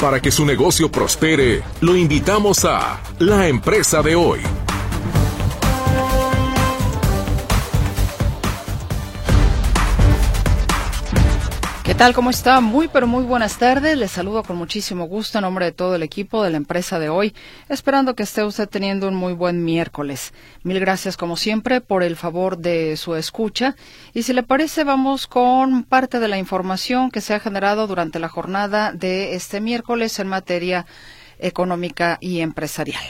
[0.00, 4.40] Para que su negocio prospere, lo invitamos a La Empresa de Hoy.
[12.00, 12.14] Tal?
[12.14, 12.62] ¿Cómo está?
[12.62, 13.94] Muy, pero muy buenas tardes.
[13.98, 17.10] Les saludo con muchísimo gusto en nombre de todo el equipo de la empresa de
[17.10, 17.34] hoy,
[17.68, 20.32] esperando que esté usted teniendo un muy buen miércoles.
[20.62, 23.76] Mil gracias, como siempre, por el favor de su escucha.
[24.14, 28.18] Y si le parece, vamos con parte de la información que se ha generado durante
[28.18, 30.86] la jornada de este miércoles en materia
[31.38, 33.04] económica y empresarial.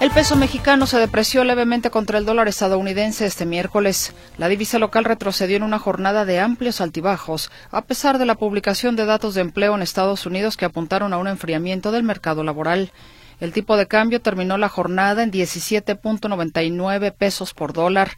[0.00, 4.14] El peso mexicano se depreció levemente contra el dólar estadounidense este miércoles.
[4.38, 8.96] La divisa local retrocedió en una jornada de amplios altibajos, a pesar de la publicación
[8.96, 12.92] de datos de empleo en Estados Unidos que apuntaron a un enfriamiento del mercado laboral.
[13.40, 18.12] El tipo de cambio terminó la jornada en 17.99 pesos por dólar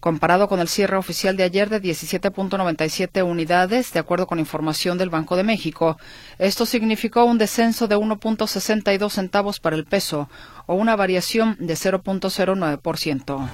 [0.00, 5.10] comparado con el cierre oficial de ayer de 17.97 unidades, de acuerdo con información del
[5.10, 5.98] Banco de México.
[6.38, 10.28] Esto significó un descenso de 1.62 centavos para el peso,
[10.66, 13.48] o una variación de 0.09%.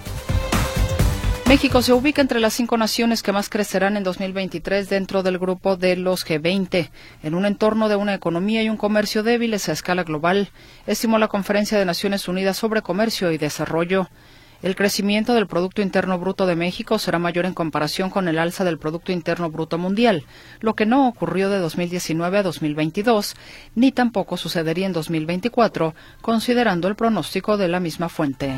[1.46, 5.76] México se ubica entre las cinco naciones que más crecerán en 2023 dentro del grupo
[5.76, 6.90] de los G20,
[7.22, 10.48] en un entorno de una economía y un comercio débiles a escala global,
[10.86, 14.08] estimó la Conferencia de Naciones Unidas sobre Comercio y Desarrollo.
[14.64, 18.64] El crecimiento del Producto Interno Bruto de México será mayor en comparación con el alza
[18.64, 20.24] del Producto Interno Bruto Mundial,
[20.60, 23.34] lo que no ocurrió de 2019 a 2022,
[23.74, 28.54] ni tampoco sucedería en 2024, considerando el pronóstico de la misma fuente.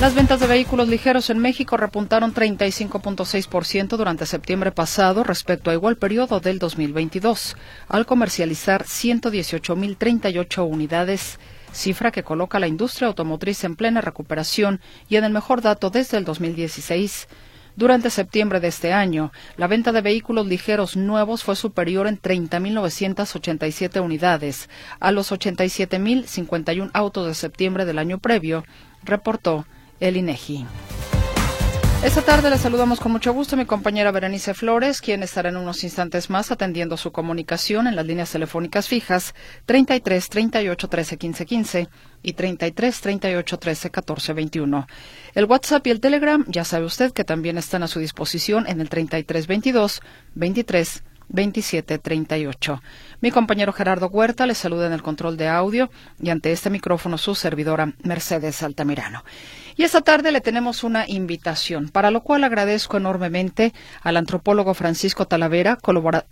[0.00, 5.96] Las ventas de vehículos ligeros en México repuntaron 35.6% durante septiembre pasado respecto a igual
[5.96, 7.56] periodo del 2022,
[7.88, 11.40] al comercializar 118.038 unidades
[11.74, 15.90] cifra que coloca a la industria automotriz en plena recuperación y en el mejor dato
[15.90, 17.28] desde el 2016.
[17.76, 24.00] Durante septiembre de este año, la venta de vehículos ligeros nuevos fue superior en 30.987
[24.00, 28.64] unidades a los 87.051 autos de septiembre del año previo,
[29.02, 29.66] reportó
[29.98, 30.66] el INEGI.
[32.04, 35.56] Esta tarde le saludamos con mucho gusto a mi compañera Berenice Flores, quien estará en
[35.56, 39.34] unos instantes más atendiendo su comunicación en las líneas telefónicas fijas
[39.64, 41.88] 33 38 13 15 15
[42.22, 44.86] y 33 38 13 14 21.
[45.34, 48.82] El WhatsApp y el Telegram, ya sabe usted que también están a su disposición en
[48.82, 50.02] el 33 22
[50.34, 52.82] 23 2738.
[53.20, 55.90] Mi compañero Gerardo Huerta le saluda en el control de audio
[56.20, 59.24] y ante este micrófono su servidora Mercedes Altamirano.
[59.76, 65.26] Y esta tarde le tenemos una invitación, para lo cual agradezco enormemente al antropólogo Francisco
[65.26, 65.78] Talavera,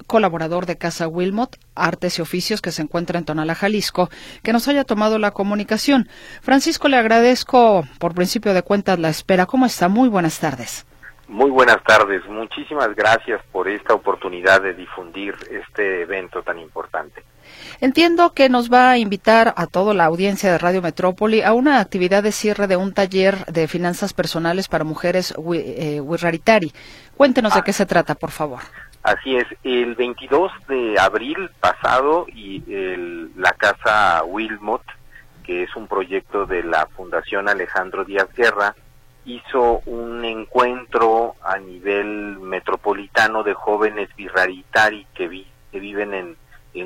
[0.07, 4.11] colaborador de Casa Wilmot, Artes y Oficios, que se encuentra en Tonala, Jalisco,
[4.45, 6.09] que nos haya tomado la comunicación.
[6.41, 9.47] Francisco, le agradezco por principio de cuentas la espera.
[9.47, 9.89] ¿Cómo está?
[9.89, 10.87] Muy buenas tardes.
[11.33, 12.23] Muy buenas tardes.
[12.29, 17.25] Muchísimas gracias por esta oportunidad de difundir este evento tan importante.
[17.81, 21.81] Entiendo que nos va a invitar a toda la audiencia de Radio Metrópoli a una
[21.81, 26.71] actividad de cierre de un taller de finanzas personales para mujeres eh, Wirraritari.
[27.17, 27.65] Cuéntenos de ah.
[27.65, 28.61] qué se trata, por favor.
[29.03, 32.63] Así es, el 22 de abril pasado y
[33.37, 34.83] la casa Wilmot,
[35.45, 38.75] que es un proyecto de la Fundación Alejandro Díaz Guerra,
[39.25, 46.37] hizo un encuentro a nivel metropolitano de jóvenes birraritari que, vi, que viven en,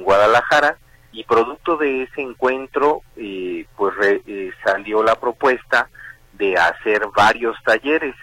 [0.03, 0.79] Guadalajara
[1.13, 5.89] y producto de ese encuentro eh, pues eh, salió la propuesta
[6.33, 8.15] de hacer varios talleres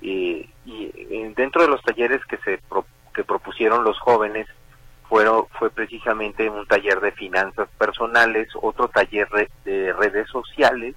[0.00, 2.60] eh, y dentro de los talleres que se
[3.12, 4.46] que propusieron los jóvenes
[5.08, 9.28] fueron fue precisamente un taller de finanzas personales otro taller
[9.64, 10.94] de redes sociales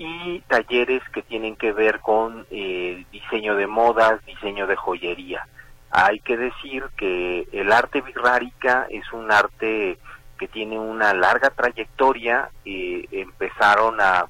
[0.00, 5.46] y talleres que tienen que ver con eh, diseño de modas, diseño de joyería.
[5.90, 9.98] Hay que decir que el arte birrárica es un arte
[10.38, 12.48] que tiene una larga trayectoria.
[12.64, 14.24] Eh, empezaron a,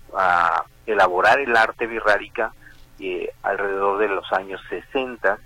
[0.87, 2.53] elaborar el arte birrárica
[2.99, 5.39] eh, alrededor de los años 60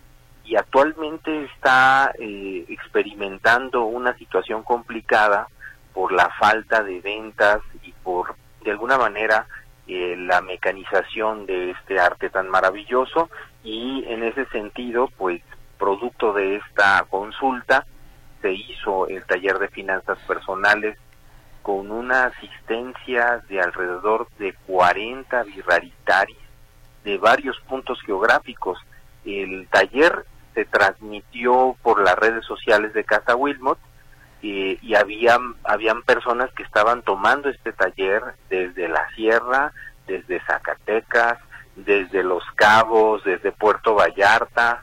[0.47, 5.49] y actualmente está experimentando una situación complicada
[5.93, 9.47] por la falta de ventas y por de alguna manera
[9.87, 13.29] eh, la mecanización de este arte tan maravilloso
[13.63, 15.43] y en ese sentido, pues
[15.79, 17.87] producto de esta consulta,
[18.41, 20.99] se hizo el taller de finanzas personales
[21.63, 26.37] con una asistencia de alrededor de 40 birraritaris
[27.05, 28.79] de varios puntos geográficos.
[29.25, 33.79] El taller se transmitió por las redes sociales de Casa Wilmot
[34.47, 39.73] y habían, habían personas que estaban tomando este taller desde la sierra,
[40.07, 41.39] desde Zacatecas,
[41.77, 44.83] desde Los Cabos, desde Puerto Vallarta,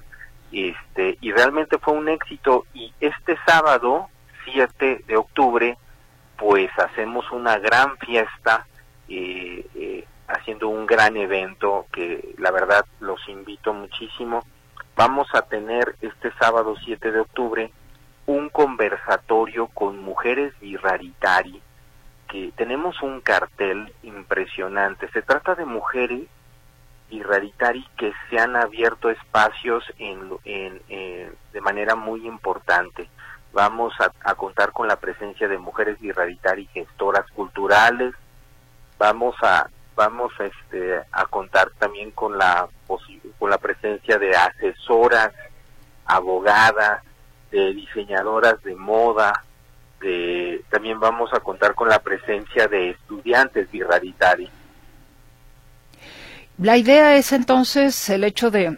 [0.51, 2.65] este, y realmente fue un éxito.
[2.73, 4.09] Y este sábado
[4.45, 5.77] 7 de octubre,
[6.37, 8.67] pues hacemos una gran fiesta,
[9.07, 14.43] eh, eh, haciendo un gran evento que la verdad los invito muchísimo.
[14.95, 17.71] Vamos a tener este sábado 7 de octubre
[18.25, 21.61] un conversatorio con mujeres birraritari,
[22.27, 25.09] que tenemos un cartel impresionante.
[25.11, 26.27] Se trata de mujeres
[27.09, 33.09] birraritari que se han abierto espacios en, de manera muy importante.
[33.53, 38.13] Vamos a, contar con la presencia de mujeres birraritari gestoras culturales.
[38.97, 42.69] Vamos a vamos este, a contar también con la
[43.37, 45.33] con la presencia de asesoras,
[46.05, 47.03] abogadas,
[47.51, 49.43] de diseñadoras de moda,
[49.99, 54.49] de, también vamos a contar con la presencia de estudiantes birraritari.
[56.57, 58.77] La idea es entonces el hecho de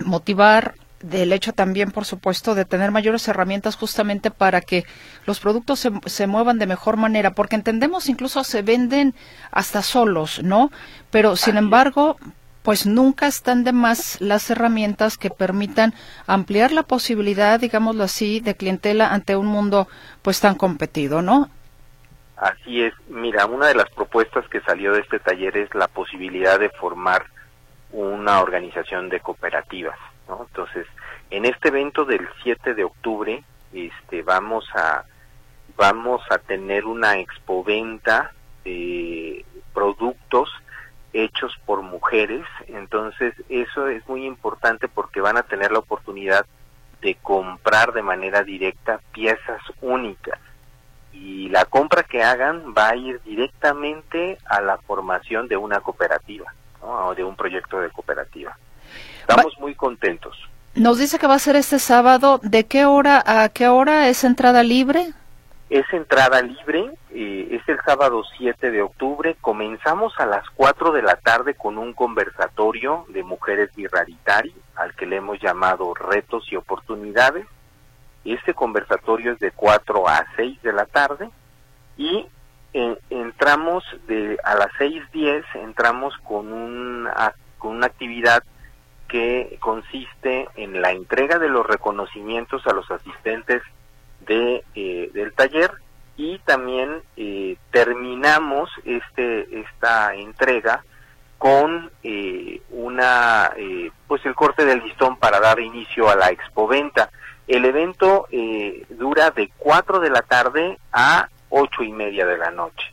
[0.00, 4.84] motivar del hecho también, por supuesto, de tener mayores herramientas justamente para que
[5.26, 9.14] los productos se, se, muevan de mejor manera, porque entendemos incluso se venden
[9.50, 10.70] hasta solos, ¿no?
[11.10, 12.16] Pero, sin embargo,
[12.64, 15.92] pues nunca están de más las herramientas que permitan
[16.26, 19.86] ampliar la posibilidad, digámoslo así, de clientela ante un mundo
[20.22, 21.50] pues tan competido, ¿no?
[22.38, 22.94] Así es.
[23.08, 27.26] Mira, una de las propuestas que salió de este taller es la posibilidad de formar
[27.92, 29.98] una organización de cooperativas.
[30.26, 30.86] Entonces,
[31.28, 33.44] en este evento del 7 de octubre,
[33.74, 35.04] este, vamos a
[35.76, 38.32] vamos a tener una expoventa
[38.64, 39.44] de
[39.74, 40.48] productos
[41.14, 46.44] hechos por mujeres, entonces eso es muy importante porque van a tener la oportunidad
[47.00, 50.38] de comprar de manera directa piezas únicas
[51.12, 56.52] y la compra que hagan va a ir directamente a la formación de una cooperativa
[56.80, 58.58] o de un proyecto de cooperativa.
[59.20, 60.36] Estamos muy contentos.
[60.74, 62.40] Nos dice que va a ser este sábado.
[62.42, 65.12] ¿De qué hora a qué hora es entrada libre?
[65.74, 69.36] Es entrada libre, eh, es el sábado 7 de octubre.
[69.40, 75.04] Comenzamos a las 4 de la tarde con un conversatorio de mujeres birraritari, al que
[75.04, 77.46] le hemos llamado Retos y Oportunidades.
[78.24, 81.28] Este conversatorio es de 4 a 6 de la tarde
[81.96, 82.24] y
[82.72, 88.44] entramos de a las 6.10, entramos con una, con una actividad
[89.08, 93.60] que consiste en la entrega de los reconocimientos a los asistentes
[94.26, 95.70] de, eh, del taller
[96.16, 100.84] y también eh, terminamos este esta entrega
[101.38, 103.50] con eh, una
[104.06, 107.10] pues el corte del listón para dar inicio a la expoventa
[107.46, 108.26] el evento
[108.90, 112.92] dura de 4 de la tarde a ocho y media de la noche.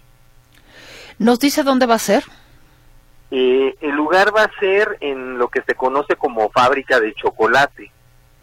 [1.19, 2.23] Nos dice dónde va a ser
[3.29, 7.91] el lugar va a ser en lo que se conoce como fábrica de chocolate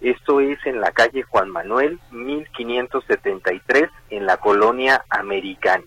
[0.00, 5.84] esto es en la calle Juan Manuel, 1573, en la colonia americana.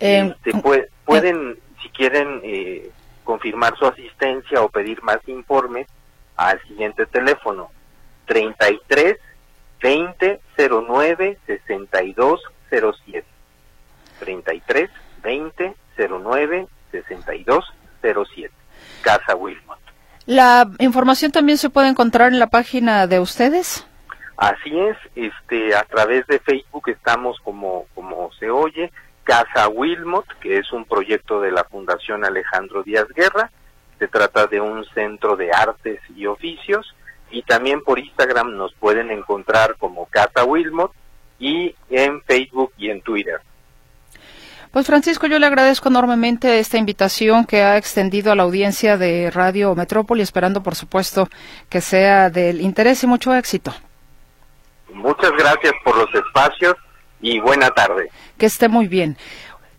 [0.00, 2.90] Eh, este, pueden, si quieren, eh,
[3.24, 5.86] confirmar su asistencia o pedir más informes
[6.36, 7.70] al siguiente teléfono,
[8.26, 9.18] 33
[9.80, 12.40] 20 09 62
[12.70, 13.24] 07.
[14.20, 14.90] 33
[15.22, 17.64] 20 09 62
[18.12, 18.50] 07.
[19.02, 19.78] Casa Wilmot.
[20.28, 23.86] ¿La información también se puede encontrar en la página de ustedes?
[24.36, 28.92] Así es, este, a través de Facebook estamos como, como se oye,
[29.24, 33.50] Casa Wilmot, que es un proyecto de la Fundación Alejandro Díaz Guerra.
[33.98, 36.94] Se trata de un centro de artes y oficios.
[37.30, 40.92] Y también por Instagram nos pueden encontrar como Casa Wilmot
[41.38, 43.40] y en Facebook y en Twitter.
[44.70, 49.30] Pues Francisco, yo le agradezco enormemente esta invitación que ha extendido a la audiencia de
[49.30, 51.28] Radio Metrópoli, esperando por supuesto
[51.70, 53.74] que sea del interés y mucho éxito.
[54.92, 56.74] Muchas gracias por los espacios
[57.20, 58.10] y buena tarde.
[58.36, 59.16] Que esté muy bien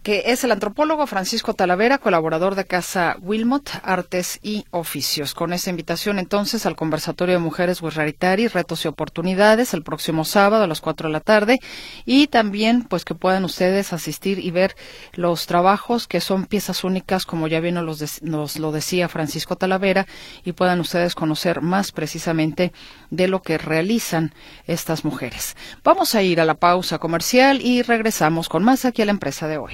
[0.09, 5.35] es el antropólogo Francisco Talavera, colaborador de Casa Wilmot, Artes y Oficios.
[5.35, 10.63] Con esa invitación entonces al conversatorio de mujeres Guerraritari, retos y oportunidades, el próximo sábado
[10.63, 11.59] a las 4 de la tarde
[12.05, 14.75] y también pues que puedan ustedes asistir y ver
[15.13, 20.07] los trabajos que son piezas únicas, como ya bien nos, nos lo decía Francisco Talavera,
[20.43, 22.73] y puedan ustedes conocer más precisamente
[23.11, 24.33] de lo que realizan
[24.65, 25.55] estas mujeres.
[25.83, 29.47] Vamos a ir a la pausa comercial y regresamos con más aquí a la empresa
[29.47, 29.73] de hoy.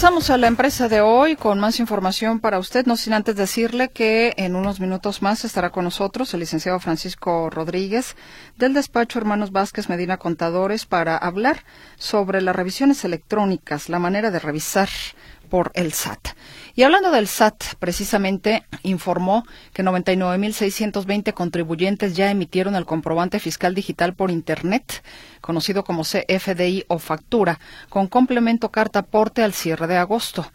[0.00, 3.90] pasamos a la empresa de hoy con más información para usted, no sin antes decirle
[3.90, 8.16] que en unos minutos más estará con nosotros el licenciado Francisco Rodríguez
[8.56, 11.66] del despacho Hermanos Vázquez Medina Contadores para hablar
[11.98, 14.88] sobre las revisiones electrónicas, la manera de revisar
[15.50, 16.28] por el SAT.
[16.74, 24.14] Y hablando del SAT, precisamente informó que 99.620 contribuyentes ya emitieron el comprobante fiscal digital
[24.14, 25.02] por Internet,
[25.42, 30.46] conocido como CFDI o factura, con complemento carta aporte al cierre de agosto.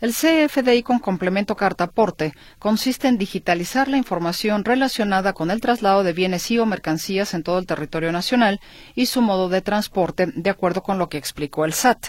[0.00, 6.02] El CFDI con complemento carta aporte consiste en digitalizar la información relacionada con el traslado
[6.02, 8.60] de bienes y o mercancías en todo el territorio nacional
[8.94, 12.08] y su modo de transporte, de acuerdo con lo que explicó el SAT.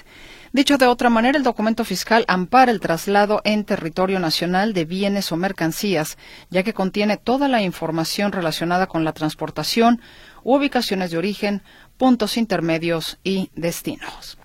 [0.55, 5.33] Dicho de otra manera, el documento fiscal ampara el traslado en territorio nacional de bienes
[5.33, 6.17] o mercancías,
[6.49, 9.99] ya que contiene toda la información relacionada con la transportación,
[10.43, 11.61] ubicaciones de origen,
[11.97, 14.37] puntos intermedios y destinos.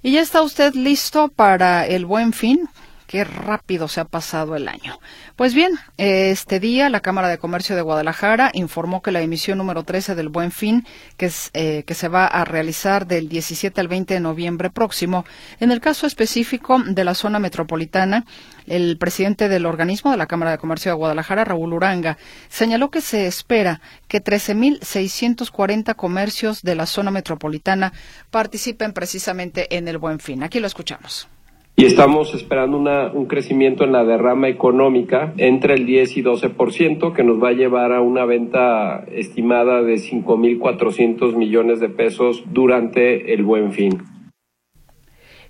[0.00, 2.68] ¿Y ya está usted listo para el buen fin?
[3.12, 4.98] Qué rápido se ha pasado el año.
[5.36, 9.82] Pues bien, este día la Cámara de Comercio de Guadalajara informó que la emisión número
[9.82, 10.86] 13 del Buen Fin,
[11.18, 15.26] que, eh, que se va a realizar del 17 al 20 de noviembre próximo,
[15.60, 18.24] en el caso específico de la zona metropolitana,
[18.66, 22.16] el presidente del organismo de la Cámara de Comercio de Guadalajara, Raúl Uranga,
[22.48, 27.92] señaló que se espera que 13.640 comercios de la zona metropolitana
[28.30, 30.42] participen precisamente en el Buen Fin.
[30.42, 31.28] Aquí lo escuchamos
[31.74, 37.24] y estamos esperando un crecimiento en la derrama económica entre el 10 y 12% que
[37.24, 43.42] nos va a llevar a una venta estimada de 5.400 millones de pesos durante el
[43.42, 44.02] buen fin.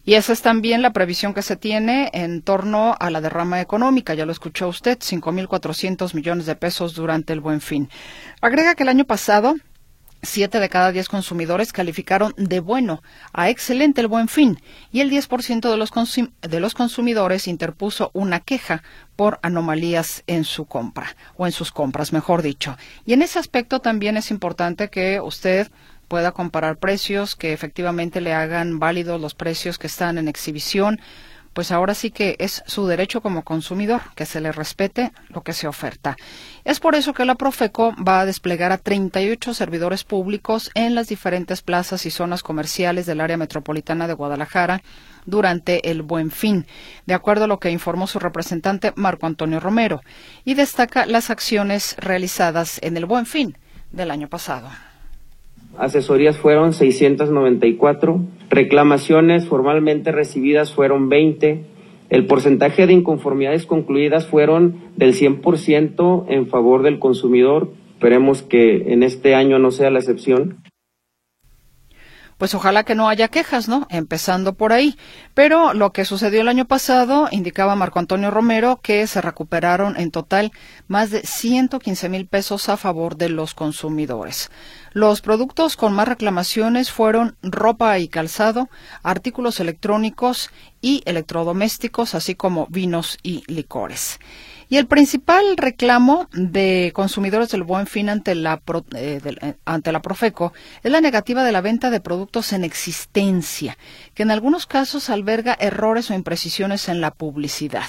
[0.05, 4.14] Y esa es también la previsión que se tiene en torno a la derrama económica.
[4.14, 7.88] Ya lo escuchó usted, 5.400 millones de pesos durante el buen fin.
[8.41, 9.55] Agrega que el año pasado
[10.25, 13.02] Siete de cada diez consumidores calificaron de bueno
[13.33, 14.61] a excelente el buen fin
[14.93, 15.91] y el 10% de los,
[16.43, 18.85] de los consumidores interpuso una queja
[19.17, 22.76] por anomalías en su compra o en sus compras, mejor dicho.
[23.05, 25.73] Y en ese aspecto también es importante que usted
[26.07, 31.00] pueda comparar precios, que efectivamente le hagan válidos los precios que están en exhibición,
[31.52, 35.52] pues ahora sí que es su derecho como consumidor que se le respete lo que
[35.52, 36.16] se oferta.
[36.64, 41.09] Es por eso que la Profeco va a desplegar a 38 servidores públicos en las
[41.09, 44.82] diferentes plazas y zonas comerciales del área metropolitana de Guadalajara
[45.25, 46.66] durante el Buen Fin,
[47.06, 50.02] de acuerdo a lo que informó su representante Marco Antonio Romero,
[50.44, 53.56] y destaca las acciones realizadas en el Buen Fin
[53.90, 54.68] del año pasado.
[55.79, 61.64] Asesorías fueron 694, reclamaciones formalmente recibidas fueron 20,
[62.11, 67.73] el porcentaje de inconformidades concluidas fueron del 100% en favor del consumidor.
[67.95, 70.59] Esperemos que en este año no sea la excepción
[72.42, 73.87] pues ojalá que no haya quejas, ¿no?
[73.88, 74.99] Empezando por ahí.
[75.32, 80.11] Pero lo que sucedió el año pasado, indicaba Marco Antonio Romero, que se recuperaron en
[80.11, 80.50] total
[80.88, 84.50] más de 115 mil pesos a favor de los consumidores.
[84.92, 88.68] Los productos con más reclamaciones fueron ropa y calzado,
[89.04, 94.18] artículos electrónicos y electrodomésticos, así como vinos y licores.
[94.73, 98.62] Y el principal reclamo de consumidores del Buen Fin ante la,
[98.97, 103.76] eh, eh, ante la Profeco es la negativa de la venta de productos en existencia,
[104.14, 107.85] que en algunos casos alberga errores o imprecisiones en la publicidad.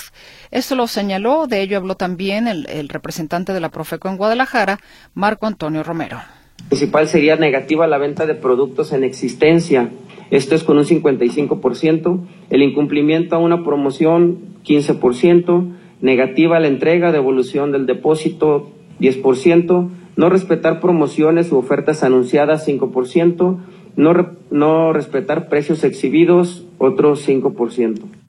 [0.52, 4.78] Esto lo señaló, de ello habló también el, el representante de la Profeco en Guadalajara,
[5.14, 6.20] Marco Antonio Romero.
[6.68, 9.90] Principal sería negativa la venta de productos en existencia.
[10.32, 17.72] Esto es con un 55%, el incumplimiento a una promoción 15%, negativa la entrega, devolución
[17.72, 18.70] del depósito
[19.00, 23.58] 10%, no respetar promociones u ofertas anunciadas 5%,
[23.96, 28.23] no, no respetar precios exhibidos otro 5%.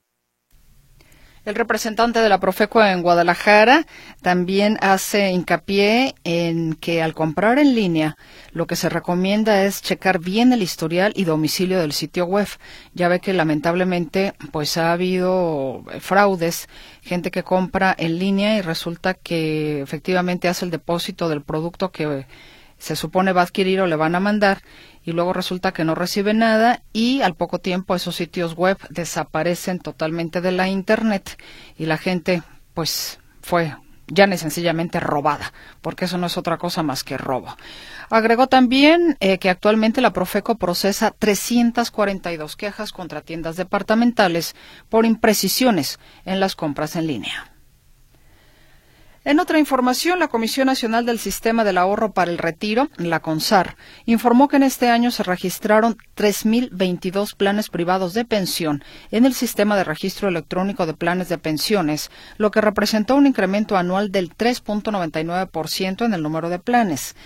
[1.45, 3.85] El representante de la Profeco en Guadalajara
[4.23, 8.17] también hace hincapié en que al comprar en línea
[8.53, 12.49] lo que se recomienda es checar bien el historial y domicilio del sitio web.
[12.95, 16.67] Ya ve que lamentablemente pues ha habido fraudes,
[17.03, 22.25] gente que compra en línea y resulta que efectivamente hace el depósito del producto que
[22.79, 24.63] se supone va a adquirir o le van a mandar
[25.05, 29.79] y luego resulta que no recibe nada y al poco tiempo esos sitios web desaparecen
[29.79, 31.39] totalmente de la internet
[31.77, 32.43] y la gente
[32.75, 33.75] pues fue
[34.07, 37.57] ya ni sencillamente robada, porque eso no es otra cosa más que robo.
[38.11, 44.55] Agregó también eh, que actualmente la Profeco procesa 342 quejas contra tiendas departamentales
[44.89, 47.54] por imprecisiones en las compras en línea.
[49.27, 53.79] En otra información, la Comisión Nacional del Sistema del Ahorro para el Retiro, la CONSAR,
[54.05, 59.79] informó que en este año se registraron 3.022 planes privados de pensión en el sistema
[59.79, 66.05] de registro electrónico de planes de pensiones, lo que representó un incremento anual del 3.99%
[66.05, 67.17] en el número de planes.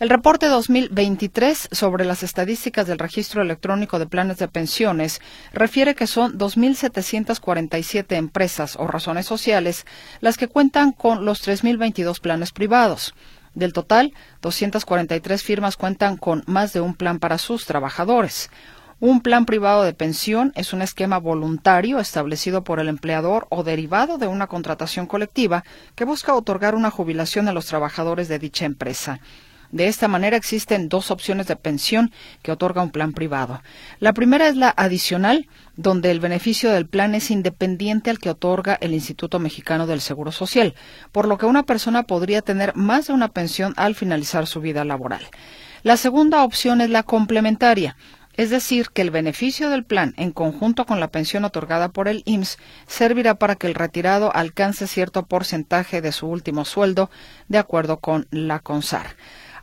[0.00, 5.20] El reporte 2023 sobre las estadísticas del registro electrónico de planes de pensiones
[5.52, 9.84] refiere que son 2.747 empresas o razones sociales
[10.20, 13.14] las que cuentan con los 3.022 planes privados.
[13.52, 18.48] Del total, 243 firmas cuentan con más de un plan para sus trabajadores.
[19.00, 24.16] Un plan privado de pensión es un esquema voluntario establecido por el empleador o derivado
[24.16, 25.62] de una contratación colectiva
[25.94, 29.20] que busca otorgar una jubilación a los trabajadores de dicha empresa.
[29.72, 32.10] De esta manera existen dos opciones de pensión
[32.42, 33.62] que otorga un plan privado.
[34.00, 38.76] La primera es la adicional, donde el beneficio del plan es independiente al que otorga
[38.80, 40.74] el Instituto Mexicano del Seguro Social,
[41.12, 44.84] por lo que una persona podría tener más de una pensión al finalizar su vida
[44.84, 45.26] laboral.
[45.82, 47.96] La segunda opción es la complementaria,
[48.36, 52.22] es decir, que el beneficio del plan, en conjunto con la pensión otorgada por el
[52.24, 57.10] IMSS, servirá para que el retirado alcance cierto porcentaje de su último sueldo,
[57.48, 59.14] de acuerdo con la CONSAR.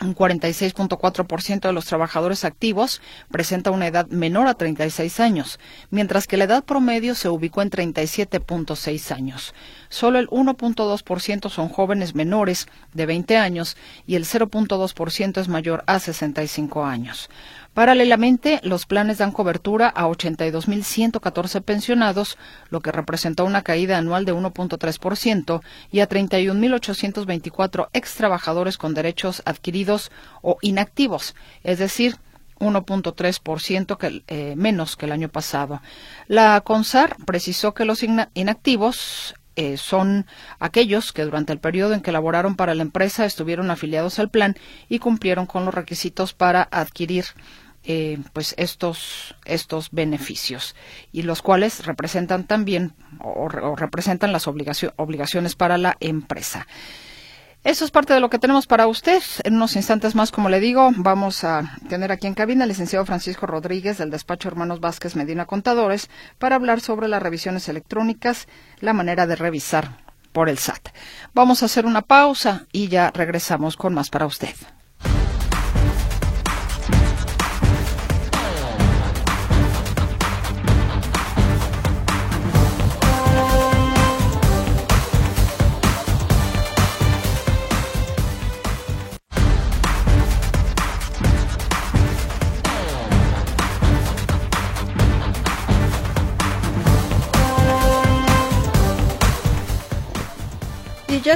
[0.00, 6.36] Un 46.4% de los trabajadores activos presenta una edad menor a 36 años, mientras que
[6.36, 9.54] la edad promedio se ubicó en 37.6 años.
[9.88, 16.00] Solo el 1.2% son jóvenes menores de 20 años y el 0.2% es mayor a
[16.00, 17.30] 65 años.
[17.74, 22.38] Paralelamente, los planes dan cobertura a 82.114 pensionados,
[22.70, 25.60] lo que representó una caída anual de 1.3%,
[25.90, 31.34] y a 31.824 ex trabajadores con derechos adquiridos o inactivos,
[31.64, 32.16] es decir,
[32.60, 35.82] 1.3% que, eh, menos que el año pasado.
[36.28, 40.26] La CONSAR precisó que los inactivos eh, son
[40.58, 44.56] aquellos que durante el periodo en que laboraron para la empresa estuvieron afiliados al plan
[44.88, 47.24] y cumplieron con los requisitos para adquirir
[47.84, 50.74] eh, pues estos estos beneficios
[51.12, 56.66] y los cuales representan también o, representan las obligaciones para la empresa.
[57.64, 59.22] Eso es parte de lo que tenemos para usted.
[59.42, 63.06] En unos instantes más, como le digo, vamos a tener aquí en cabina al licenciado
[63.06, 68.48] Francisco Rodríguez del despacho Hermanos Vázquez Medina Contadores para hablar sobre las revisiones electrónicas,
[68.80, 70.88] la manera de revisar por el SAT.
[71.32, 74.54] Vamos a hacer una pausa y ya regresamos con más para usted.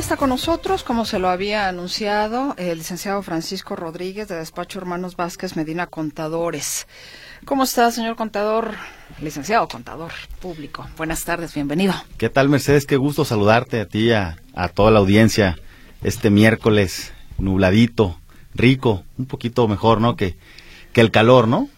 [0.08, 5.16] Está con nosotros, como se lo había anunciado, el licenciado Francisco Rodríguez de Despacho Hermanos
[5.16, 6.86] Vázquez Medina Contadores.
[7.44, 8.70] ¿Cómo está, señor contador?
[9.20, 10.88] Licenciado contador público.
[10.96, 11.92] Buenas tardes, bienvenido.
[12.16, 12.86] ¿Qué tal, Mercedes?
[12.86, 15.58] Qué gusto saludarte a ti, a, a toda la audiencia
[16.02, 18.18] este miércoles nubladito,
[18.54, 20.16] rico, un poquito mejor, ¿no?
[20.16, 20.38] Que,
[20.94, 21.68] que el calor, ¿no?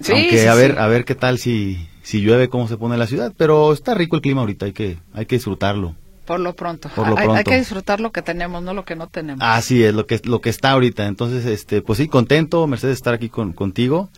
[0.00, 3.06] Sí, Aunque a ver, a ver qué tal si, si llueve, cómo se pone la
[3.06, 5.96] ciudad, pero está rico el clima ahorita, hay que, hay que disfrutarlo.
[6.28, 6.90] Por lo pronto.
[7.16, 9.42] hay, que disfrutar lo que tenemos, no lo que no tenemos.
[9.42, 11.06] Así es, lo que, lo que está ahorita.
[11.06, 14.10] Entonces, este, pues sí, contento, Mercedes, estar aquí con, contigo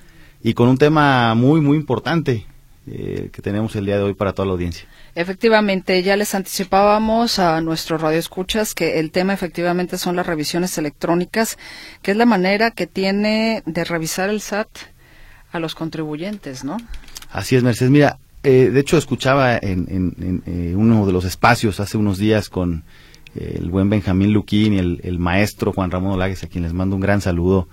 [0.43, 2.47] y con un tema muy, muy importante
[2.89, 4.89] eh, que tenemos el día de hoy para toda la audiencia.
[5.15, 11.59] Efectivamente, ya les anticipábamos a nuestros radioescuchas que el tema efectivamente son las revisiones electrónicas,
[12.03, 14.67] que es la manera que tiene de revisar el SAT
[15.53, 16.77] a los contribuyentes, ¿no?
[17.31, 17.93] Así es, Mercedes.
[17.93, 22.85] Mira, eh, de hecho, escuchaba en, eh, uno de los espacios hace unos días con
[23.35, 27.03] el buen Benjamín Luquín y el, maestro Juan Ramón Olagues, a quien les mando un
[27.03, 27.69] gran saludo,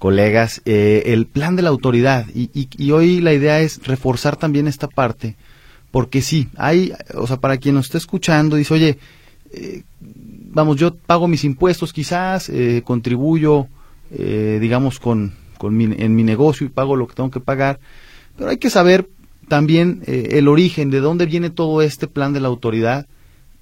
[0.00, 2.26] colegas, eh, el plan de la autoridad.
[2.34, 5.36] Y, y, hoy la idea es reforzar también esta parte,
[5.92, 8.98] porque sí, hay, o sea, para quien nos esté escuchando, dice, oye,
[9.52, 13.68] eh, vamos, yo pago mis impuestos quizás, eh, contribuyo,
[14.10, 17.78] digamos, con, con en mi negocio y pago lo que tengo que pagar,
[18.36, 19.08] pero hay que saber
[19.50, 23.06] también el origen, de dónde viene todo este plan de la autoridad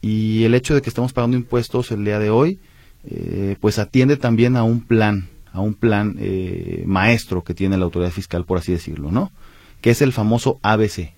[0.00, 2.60] y el hecho de que estamos pagando impuestos el día de hoy,
[3.04, 7.84] eh, pues atiende también a un plan, a un plan eh, maestro que tiene la
[7.84, 9.32] autoridad fiscal, por así decirlo, ¿no?
[9.80, 11.12] Que es el famoso ABC,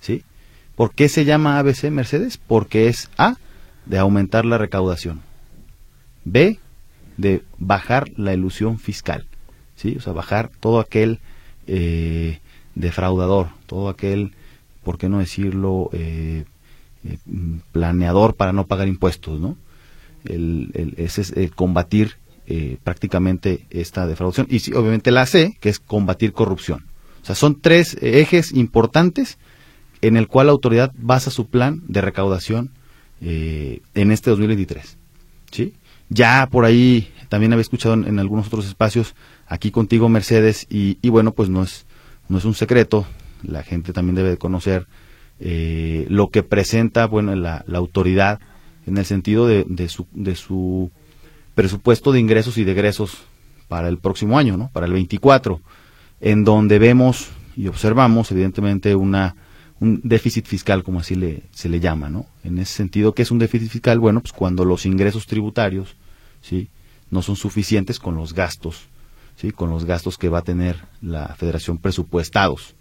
[0.00, 0.22] ¿sí?
[0.74, 2.36] ¿Por qué se llama ABC, Mercedes?
[2.36, 3.36] Porque es A,
[3.86, 5.22] de aumentar la recaudación,
[6.24, 6.58] B,
[7.16, 9.24] de bajar la ilusión fiscal,
[9.76, 9.94] ¿sí?
[9.96, 11.20] O sea, bajar todo aquel
[11.66, 12.40] eh,
[12.76, 14.32] defraudador, todo aquel,
[14.84, 16.44] ¿por qué no decirlo?, eh,
[17.04, 17.18] eh,
[17.72, 19.56] planeador para no pagar impuestos, ¿no?
[20.24, 22.16] El, ese es eh, combatir
[22.84, 24.46] prácticamente esta defraudación.
[24.48, 26.84] Y sí, obviamente la C, que es combatir corrupción.
[27.20, 29.36] O sea, son tres ejes importantes
[30.00, 32.70] en el cual la autoridad basa su plan de recaudación
[33.20, 34.96] en este 2023.
[35.50, 35.74] ¿sí?
[36.08, 39.16] Ya por ahí también había escuchado en, algunos otros espacios
[39.48, 41.84] aquí contigo, Mercedes, y, y, bueno, pues no es,
[42.28, 43.06] no es un secreto,
[43.42, 44.86] la gente también debe de conocer
[45.38, 48.40] eh, lo que presenta bueno la, autoridad
[48.86, 50.90] en el sentido de, su, de su
[51.54, 53.24] presupuesto de ingresos y de egresos
[53.68, 54.70] para el próximo año, ¿no?
[54.72, 55.60] para el 24,
[56.20, 59.34] en donde vemos y observamos evidentemente una
[59.78, 62.26] un déficit fiscal, como así le, se le llama, ¿no?
[62.44, 63.98] En ese sentido, ¿qué es un déficit fiscal?
[63.98, 65.96] Bueno, pues cuando los ingresos tributarios,
[66.40, 66.70] ¿sí?
[67.10, 68.88] No son suficientes con los gastos,
[69.36, 69.50] ¿sí?
[69.50, 72.74] Con los gastos que va a tener la federación presupuestados.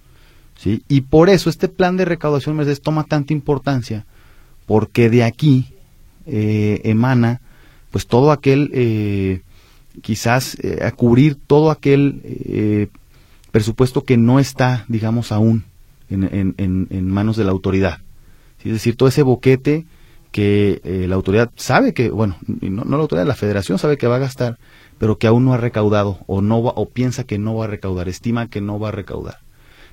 [0.58, 0.84] ¿sí?
[0.88, 4.06] Y por eso este plan de recaudación Mercedes toma tanta importancia,
[4.66, 5.68] porque de aquí
[6.26, 7.42] eh, emana
[7.92, 9.42] pues todo aquel, eh,
[10.02, 12.90] quizás eh, a cubrir todo aquel
[13.52, 15.64] presupuesto que no está, digamos, aún
[16.10, 16.24] en,
[16.58, 18.00] en, en, manos de la autoridad.
[18.66, 19.86] Es decir, todo ese boquete
[20.34, 24.18] que la autoridad sabe que, bueno, no, no, la autoridad, la federación sabe que va
[24.18, 24.58] a gastar,
[24.98, 27.70] pero que aún no ha recaudado o no va, o piensa que no va a
[27.70, 29.40] recaudar, estima que no va a recaudar.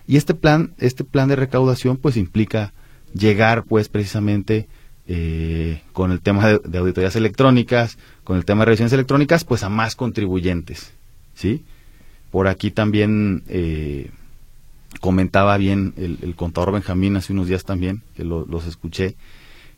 [0.07, 2.73] Y este plan, este plan de recaudación, pues implica
[3.15, 4.69] llegar, pues, precisamente
[5.07, 9.69] eh, con el tema de, auditorías electrónicas, con el tema de revisiones electrónicas, pues a
[9.69, 10.93] más contribuyentes,
[11.35, 11.65] ¿sí?
[12.31, 14.11] Por aquí también eh,
[15.01, 19.17] comentaba bien el, contador Benjamín hace unos días también, que los escuché,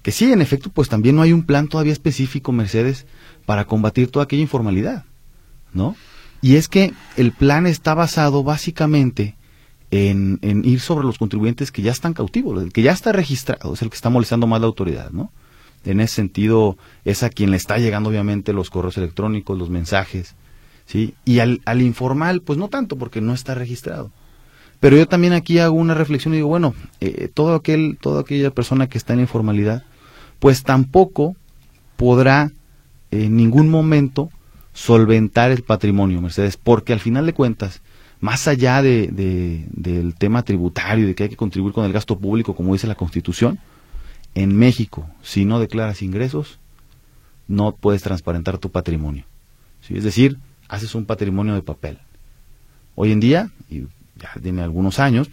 [0.03, 3.07] que sí, en efecto, pues también no hay un plan todavía específico, Mercedes,
[3.47, 5.05] para combatir toda aquella informalidad,
[5.75, 5.97] ¿no?
[6.41, 9.37] Y es que el plan está basado básicamente
[9.91, 13.83] en, ir sobre los contribuyentes que ya están cautivos, el que ya está registrado, es
[13.83, 15.31] el que está molestando más la autoridad, ¿no?
[15.85, 20.35] En ese sentido, es a quien le está llegando obviamente los correos electrónicos, los mensajes,
[20.87, 21.15] ¿sí?
[21.25, 24.11] Y al, al informal, pues no tanto, porque no está registrado.
[24.81, 28.51] Pero yo también aquí hago una reflexión y digo, bueno, eh, todo aquel, toda aquella
[28.51, 29.85] persona que está en informalidad,
[30.41, 31.37] pues tampoco
[31.97, 32.51] podrá
[33.11, 34.31] en ningún momento
[34.75, 37.81] solventar el patrimonio, Mercedes, porque al final de cuentas,
[38.21, 39.09] más allá de,
[39.71, 42.97] del tema tributario, de que hay que contribuir con el gasto público, como dice la
[42.97, 43.59] Constitución,
[44.35, 46.59] en México, si no declaras ingresos,
[47.47, 49.25] no puedes transparentar tu patrimonio.
[49.81, 49.97] ¿sí?
[49.97, 51.99] Es decir, haces un patrimonio de papel.
[52.97, 53.83] Hoy en día, y
[54.17, 55.31] ya tiene algunos años,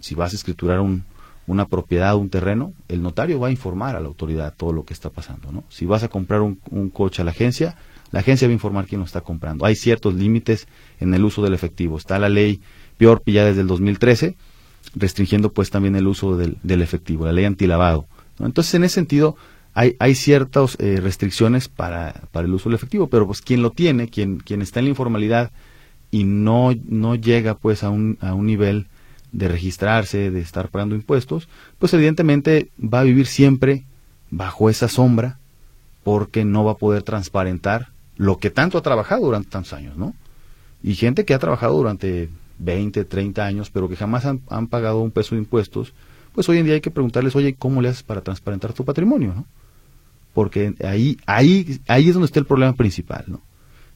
[0.00, 1.04] si vas a escriturar un,
[1.48, 4.94] una propiedad, un terreno, el notario va a informar a la autoridad todo lo que
[4.94, 5.50] está pasando.
[5.50, 5.64] ¿no?
[5.68, 7.76] Si vas a comprar un, un coche a la agencia,
[8.14, 9.66] la agencia va a informar quién lo está comprando.
[9.66, 10.68] Hay ciertos límites
[11.00, 11.98] en el uso del efectivo.
[11.98, 12.60] Está la ley
[12.96, 14.36] peor ya desde el 2013,
[14.94, 18.06] restringiendo pues también el uso del, efectivo, la ley antilavado.
[18.38, 18.46] ¿no?
[18.46, 19.36] Entonces, en ese sentido,
[19.74, 23.72] hay, hay ciertas eh, restricciones para, para, el uso del efectivo, pero pues quien lo
[23.72, 25.50] tiene, quien, quien está en la informalidad
[26.12, 28.86] y no, no llega pues a un, a un nivel
[29.32, 31.48] de registrarse, de estar pagando impuestos,
[31.80, 33.82] pues evidentemente va a vivir siempre
[34.30, 35.40] bajo esa sombra
[36.04, 40.14] porque no va a poder transparentar lo que tanto ha trabajado durante tantos años, ¿no?
[40.82, 45.10] Y gente que ha trabajado durante 20, 30 años, pero que jamás han, pagado un
[45.10, 45.92] peso de impuestos,
[46.34, 49.34] pues hoy en día hay que preguntarles, oye, ¿cómo le haces para transparentar tu patrimonio,
[49.34, 49.46] no?
[50.32, 53.40] Porque ahí, ahí, ahí es donde está el problema principal, ¿no?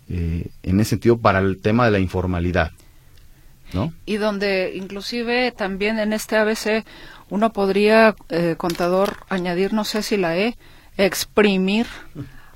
[0.08, 2.72] Eh, en ese sentido, para el tema de la informalidad,
[3.74, 3.92] ¿no?
[4.06, 6.84] Y donde inclusive también en este ABC
[7.28, 10.56] uno podría, eh, contador, añadir, no sé si la E,
[10.96, 11.86] exprimir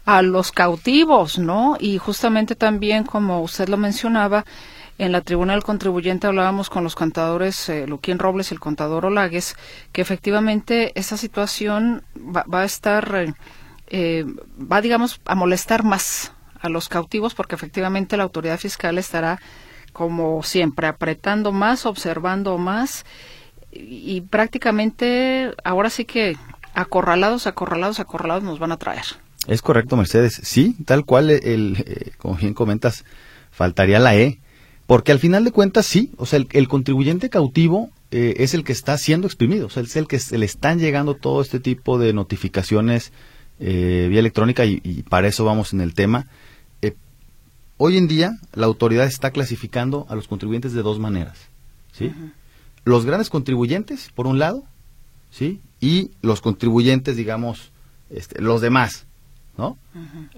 [0.05, 1.77] a los cautivos, ¿no?
[1.79, 4.45] Y justamente también, como usted lo mencionaba,
[4.99, 9.07] en la tribuna del contribuyente hablábamos con los contadores eh, Luquín Robles y el contador
[9.07, 9.57] Olagues,
[9.93, 13.35] que efectivamente esa situación va, a estar eh,
[13.89, 14.25] eh,
[14.59, 19.41] va, digamos, a molestar más a los cautivos porque efectivamente la autoridad fiscal estará,
[19.93, 23.05] como siempre, apretando más, observando más
[23.73, 26.37] y, prácticamente ahora sí que
[26.75, 29.05] acorralados, acorralados, acorralados nos van a traer.
[29.47, 30.41] Es correcto, Mercedes.
[30.43, 33.05] Sí, tal cual, el, eh, como bien comentas,
[33.51, 34.39] faltaría la E.
[34.87, 38.73] Porque al final de cuentas, sí, o sea, el, contribuyente cautivo eh, es el que
[38.73, 41.99] está siendo exprimido, o sea, es el que se le están llegando todo este tipo
[41.99, 43.13] de notificaciones
[43.59, 46.27] eh, vía electrónica y, para eso vamos en el tema.
[47.79, 51.39] hoy en día, la autoridad está clasificando a los contribuyentes de dos maneras,
[51.93, 52.13] ¿sí?
[52.85, 54.65] Los grandes contribuyentes, por un lado,
[55.31, 55.61] ¿sí?
[55.81, 57.73] Y los contribuyentes, digamos,
[58.11, 59.07] este, los demás,
[59.57, 59.77] ¿no?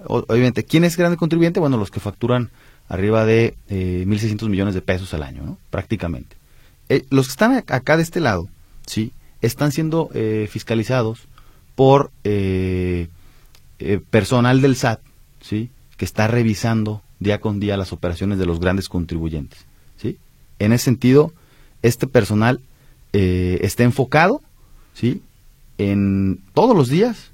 [0.06, 1.60] obviamente, ¿quién es grande contribuyente?
[1.60, 2.50] Bueno, los que facturan
[2.88, 5.58] arriba de eh, 1.600 millones de pesos al año, ¿no?
[5.70, 6.36] Prácticamente.
[6.88, 8.48] Eh, los que están acá de este lado,
[8.86, 9.12] ¿sí?
[9.40, 11.20] Están siendo eh, fiscalizados
[11.74, 13.08] por eh,
[14.10, 15.00] personal del SAT,
[15.40, 15.70] ¿sí?
[15.96, 19.64] Que está revisando día con día las operaciones de los grandes contribuyentes,
[19.96, 20.18] ¿sí?
[20.58, 21.32] En ese sentido,
[21.82, 22.60] este personal
[23.12, 24.42] está enfocado,
[24.92, 25.22] ¿sí?
[25.78, 27.30] En todos los días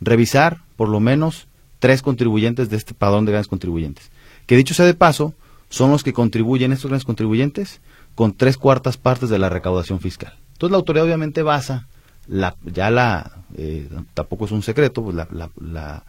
[0.00, 1.46] revisar por lo menos
[1.78, 4.10] tres contribuyentes de este padrón de grandes contribuyentes.
[4.46, 5.34] Que dicho sea de paso,
[5.68, 7.80] son los que contribuyen, estos grandes contribuyentes,
[8.14, 10.34] con tres cuartas partes de la recaudación fiscal.
[10.52, 11.88] Entonces la autoridad obviamente basa
[12.26, 16.04] la, ya la, eh, tampoco es un secreto, pues la, la,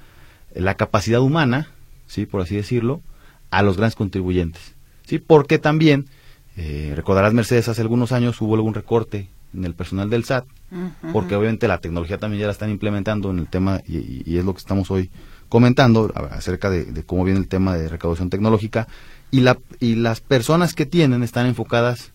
[0.54, 1.70] la, capacidad humana,
[2.08, 3.02] sí, por así decirlo,
[3.50, 4.76] a los grandes contribuyentes,
[5.06, 6.08] sí, porque también
[6.58, 10.46] eh, recordarás Mercedes hace algunos años hubo algún recorte en el personal del SAT,
[11.14, 14.54] porque obviamente la tecnología también ya la están implementando en el tema y, es lo
[14.54, 15.10] que estamos hoy
[15.50, 18.88] comentando acerca de, cómo viene el tema de recaudación tecnológica
[19.32, 22.12] y, la, y las personas que tienen están enfocadas,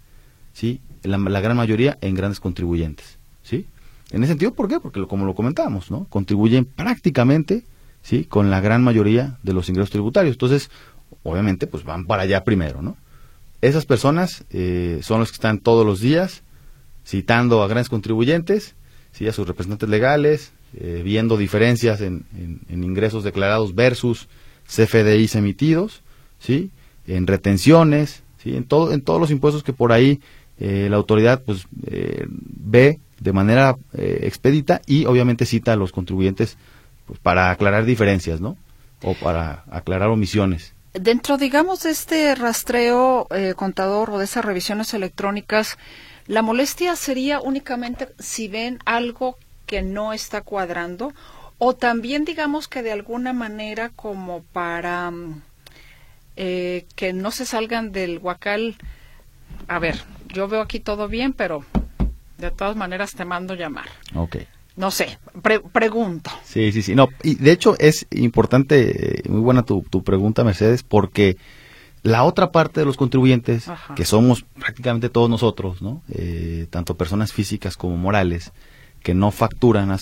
[0.53, 0.81] ¿sí?
[1.03, 3.67] La, gran mayoría en grandes contribuyentes, ¿sí?
[4.11, 4.81] En ese sentido, ¿por qué?
[4.81, 6.07] Porque como lo comentábamos, ¿no?
[6.11, 7.65] Contribuyen prácticamente,
[8.03, 8.25] ¿sí?
[8.25, 10.35] Con la gran mayoría de los ingresos tributarios.
[10.35, 10.71] Entonces,
[11.23, 12.97] obviamente, pues van para allá primero, ¿no?
[13.61, 16.43] Esas personas eh, son los que están todos los días
[17.05, 18.75] citando a grandes contribuyentes,
[19.13, 19.27] ¿sí?
[19.29, 22.25] a sus representantes legales, eh, viendo diferencias en,
[22.69, 24.29] ingresos declarados versus
[24.69, 26.03] CFDIs emitidos,
[26.39, 26.71] ¿sí?
[27.09, 28.55] en retenciones, ¿sí?
[28.55, 30.21] en, todo, en todos los impuestos que por ahí
[30.61, 36.57] eh, la autoridad pues, eh, ve de manera expedita y obviamente cita a los contribuyentes
[37.07, 38.57] pues, para aclarar diferencias, ¿no?
[39.03, 40.73] O para aclarar omisiones.
[40.95, 45.77] Dentro, digamos, de este rastreo contador o de esas revisiones electrónicas,
[46.31, 51.13] la molestia sería únicamente si ven algo que no está cuadrando
[51.59, 55.43] o también digamos que de alguna manera como para mm,
[56.37, 58.77] eh, que no se salgan del huacal.
[59.67, 61.65] A ver, yo veo aquí todo bien, pero
[62.39, 63.89] de todas maneras te mando llamar.
[64.15, 64.37] Ok.
[64.77, 65.19] No sé,
[65.73, 66.31] pregunto.
[66.45, 66.95] Sí, sí, sí.
[66.95, 71.37] No, y de hecho es importante, eh, muy buena tu, tu pregunta, Mercedes, porque
[72.03, 76.03] la otra parte de los contribuyentes, que somos prácticamente todos nosotros, ¿no?
[76.11, 78.53] Eh, tanto personas físicas como morales,
[79.03, 79.97] que no facturan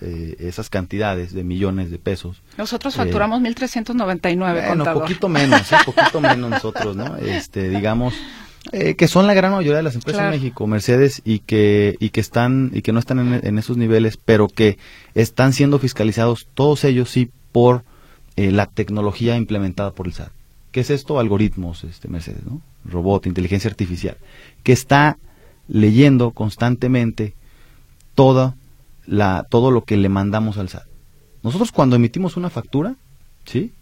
[0.00, 2.42] eh, esas cantidades de millones de pesos.
[2.56, 7.16] Nosotros facturamos 1.399, bueno, un poquito menos, un poquito menos nosotros, ¿no?
[7.16, 8.14] Este, digamos,
[8.72, 12.10] eh, que son la gran mayoría de las empresas en México, Mercedes, y que, y
[12.10, 14.78] que están, y que no están en, en esos niveles, pero que
[15.14, 17.84] están siendo fiscalizados, todos ellos sí, por
[18.36, 20.30] la tecnología implementada por el SAT.
[20.78, 21.18] ¿Qué es esto?
[21.18, 22.60] Algoritmos, este Mercedes, ¿no?
[22.84, 24.16] Robot, inteligencia artificial,
[24.62, 25.18] que está
[25.66, 27.34] leyendo constantemente
[28.14, 28.54] toda
[29.04, 30.86] la, todo lo que le mandamos al SAT.
[31.42, 32.94] Nosotros cuando emitimos una factura,
[33.44, 33.72] ¿sí?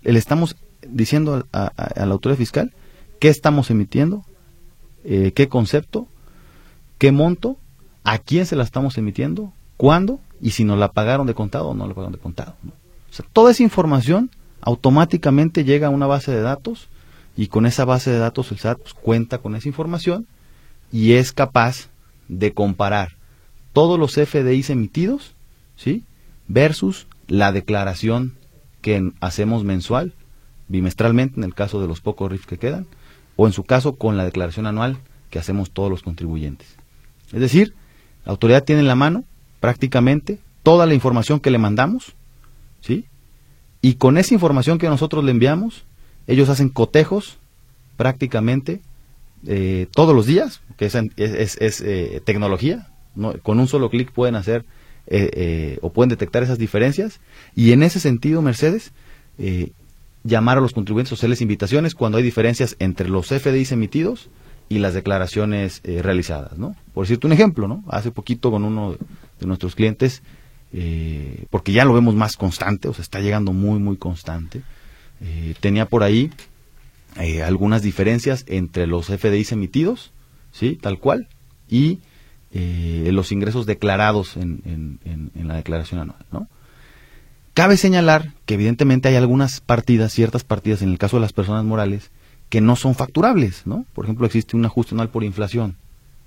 [0.00, 0.56] Le estamos
[0.88, 2.72] diciendo a, la autoridad fiscal
[3.20, 4.24] qué estamos emitiendo,
[5.04, 6.08] eh, qué concepto,
[6.96, 7.58] qué monto,
[8.04, 11.74] a quién se la estamos emitiendo, cuándo y si nos la pagaron de contado o
[11.74, 12.54] no la pagaron de contado.
[12.64, 16.88] O sea, toda esa información automáticamente llega a una base de datos
[17.36, 20.26] y con esa base de datos el SAT pues, cuenta con esa información
[20.92, 21.88] y es capaz
[22.28, 23.12] de comparar
[23.72, 25.34] todos los FDIs emitidos,
[25.76, 26.04] ¿sí?
[26.48, 28.34] versus la declaración
[28.80, 30.14] que hacemos mensual,
[30.68, 32.86] bimestralmente en el caso de los pocos RIF que quedan,
[33.36, 34.98] o en su caso con la declaración anual
[35.30, 36.76] que hacemos todos los contribuyentes.
[37.32, 37.74] Es decir,
[38.24, 39.24] la autoridad tiene en la mano
[39.60, 42.14] prácticamente toda la información que le mandamos,
[42.80, 43.06] ¿sí?
[43.80, 45.84] Y con esa información que nosotros le enviamos,
[46.26, 47.38] ellos hacen cotejos
[47.96, 48.80] prácticamente
[49.46, 52.88] eh, todos los días, que es, es, eh, tecnología.
[53.42, 54.64] Con un solo clic pueden hacer
[55.06, 57.20] eh, o pueden detectar esas diferencias.
[57.54, 58.92] Y en ese sentido, Mercedes,
[60.24, 64.28] llamar a los contribuyentes o hacerles invitaciones cuando hay diferencias entre los FDIs emitidos
[64.68, 66.58] y las declaraciones realizadas.
[66.58, 66.76] ¿no?
[66.94, 67.82] Por decirte un ejemplo, ¿no?
[67.88, 68.96] hace poquito con uno
[69.40, 70.22] de nuestros clientes
[70.72, 74.62] eh, porque ya lo vemos más constante, o sea, está llegando muy, muy constante.
[75.20, 76.30] Eh, tenía por ahí
[77.16, 80.12] eh, algunas diferencias entre los FDIs emitidos,
[80.52, 80.78] ¿sí?
[80.80, 81.28] Tal cual,
[81.68, 82.00] y
[82.50, 84.62] los ingresos declarados en,
[85.04, 86.48] en, la declaración anual, ¿no?
[87.52, 91.64] Cabe señalar que evidentemente hay algunas partidas, ciertas partidas, en el caso de las personas
[91.64, 92.10] morales,
[92.48, 93.84] que no son facturables, ¿no?
[93.92, 95.76] Por ejemplo, existe un ajuste anual por inflación,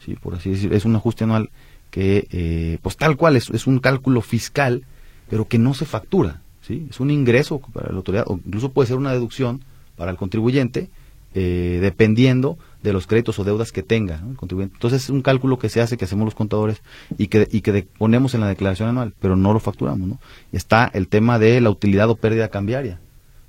[0.05, 0.15] ¿sí?
[0.15, 1.49] Por así decir, es un ajuste anual
[1.91, 4.83] que, eh, pues tal cual, es, es, un cálculo fiscal,
[5.29, 6.87] pero que no se factura, ¿sí?
[6.89, 9.61] Es un ingreso para la autoridad, o incluso puede ser una deducción
[9.97, 10.89] para el contribuyente,
[11.33, 14.75] eh, dependiendo de los créditos o deudas que tenga el contribuyente.
[14.75, 16.81] Entonces es un cálculo que se hace, que hacemos los contadores
[17.17, 20.07] y que, y que ponemos en la declaración anual, pero no lo facturamos.
[20.07, 20.19] ¿no?
[20.51, 22.99] Y está el tema de la utilidad o pérdida cambiaria,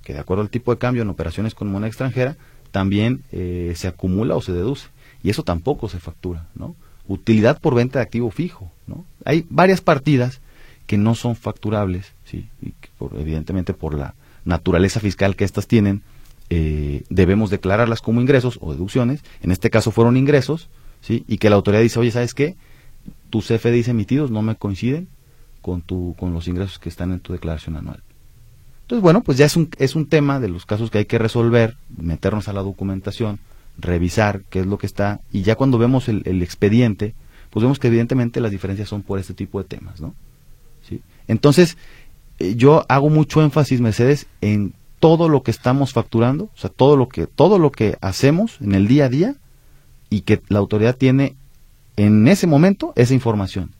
[0.04, 2.36] que de acuerdo al tipo de cambio en operaciones con moneda extranjera,
[2.70, 4.88] también eh, se acumula o se deduce.
[5.24, 6.46] Y eso tampoco se factura.
[6.54, 6.76] ¿no?
[7.08, 8.70] Utilidad por venta de activo fijo.
[8.86, 9.04] ¿no?
[9.24, 10.40] Hay varias partidas
[10.86, 12.48] que no son facturables, ¿sí?
[12.60, 16.02] y por, evidentemente por la naturaleza fiscal que éstas tienen,
[16.50, 20.68] eh, debemos declararlas como ingresos o deducciones, en este caso fueron ingresos,
[21.00, 21.24] ¿sí?
[21.28, 22.56] y que la autoridad dice, oye, ¿sabes qué?
[23.30, 25.08] Tus CFDIs emitidos no me coinciden
[25.62, 28.02] con, tu, con los ingresos que están en tu declaración anual.
[28.82, 31.18] Entonces, bueno, pues ya es un, es un tema de los casos que hay que
[31.18, 33.38] resolver, meternos a la documentación,
[33.78, 37.14] revisar qué es lo que está, y ya cuando vemos el, el expediente,
[37.50, 40.14] pues vemos que evidentemente las diferencias son por este tipo de temas, ¿no?
[40.88, 41.02] ¿Sí?
[41.28, 41.76] Entonces,
[42.38, 46.96] eh, yo hago mucho énfasis, Mercedes, en todo lo que estamos facturando, o sea, todo
[46.96, 49.34] lo que todo lo que hacemos en el día a día
[50.10, 51.34] y que la autoridad tiene
[51.96, 53.70] en ese momento esa información.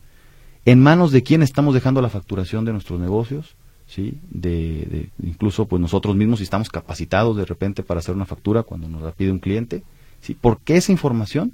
[0.64, 3.56] En manos de quién estamos dejando la facturación de nuestros negocios,
[3.92, 4.18] ¿sí?
[4.30, 8.88] De, incluso pues nosotros mismos si estamos capacitados de repente para hacer una factura cuando
[8.88, 9.82] nos la pide un cliente,
[10.22, 10.34] ¿sí?
[10.40, 11.52] Porque esa información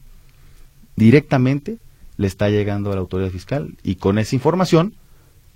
[0.94, 1.78] directamente
[2.16, 4.94] le está llegando a la autoridad fiscal y con esa información,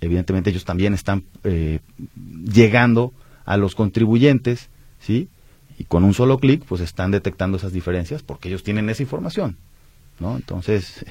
[0.01, 1.79] evidentemente ellos también están eh,
[2.51, 3.13] llegando
[3.45, 4.69] a los contribuyentes,
[4.99, 5.29] ¿sí?
[5.79, 9.55] Y con un solo clic, pues están detectando esas diferencias porque ellos tienen esa información,
[10.19, 10.35] ¿no?
[10.35, 11.05] Entonces,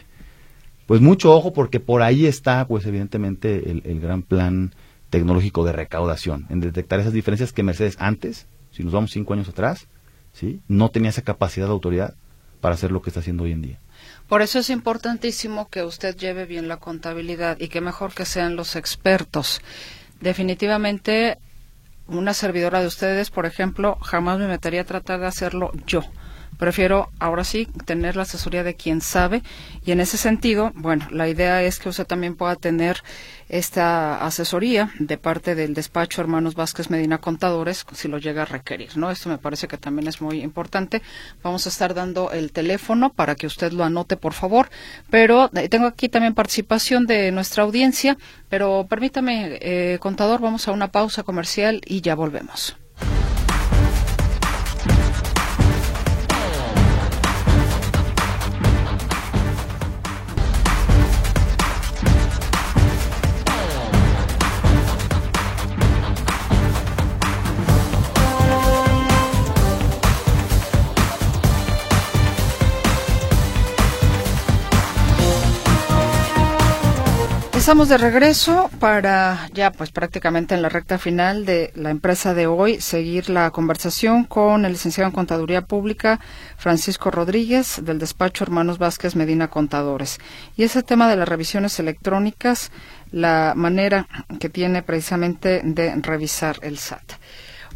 [0.86, 4.74] pues mucho ojo porque por ahí está, pues evidentemente, el, gran plan
[5.12, 9.46] tecnológico de recaudación, en detectar esas diferencias que Mercedes antes, si nos vamos cinco años
[9.46, 9.86] atrás,
[10.32, 10.62] ¿sí?
[10.68, 12.14] No tenía esa capacidad de autoridad
[12.62, 13.78] para hacer lo que está haciendo hoy en día.
[14.26, 18.56] Por eso es importantísimo que usted lleve bien la contabilidad y que mejor que sean
[18.56, 19.60] los expertos.
[20.22, 21.36] Definitivamente
[22.08, 26.04] una servidora de ustedes, por ejemplo, jamás me metería a tratar de hacerlo yo.
[26.58, 29.42] Prefiero ahora sí tener la asesoría de quien sabe
[29.84, 33.02] y en ese sentido, bueno, la idea es que usted también pueda tener
[33.48, 38.96] esta asesoría de parte del despacho Hermanos Vázquez Medina Contadores si lo llega a requerir,
[38.96, 39.10] ¿no?
[39.10, 41.02] Esto me parece que también es muy importante.
[41.42, 44.70] Vamos a estar dando el teléfono para que usted lo anote, por favor,
[45.10, 48.16] pero eh, tengo aquí también participación de nuestra audiencia,
[48.48, 52.76] pero permítame, eh, contador, vamos a una pausa comercial y ya volvemos.
[77.62, 82.48] Estamos de regreso para ya pues prácticamente en la recta final de la empresa de
[82.48, 86.18] hoy seguir la conversación con el licenciado en Contaduría Pública
[86.56, 90.18] Francisco Rodríguez del despacho Hermanos Vázquez Medina Contadores.
[90.56, 92.72] Y ese tema de las revisiones electrónicas,
[93.12, 94.08] la manera
[94.40, 97.12] que tiene precisamente de revisar el SAT.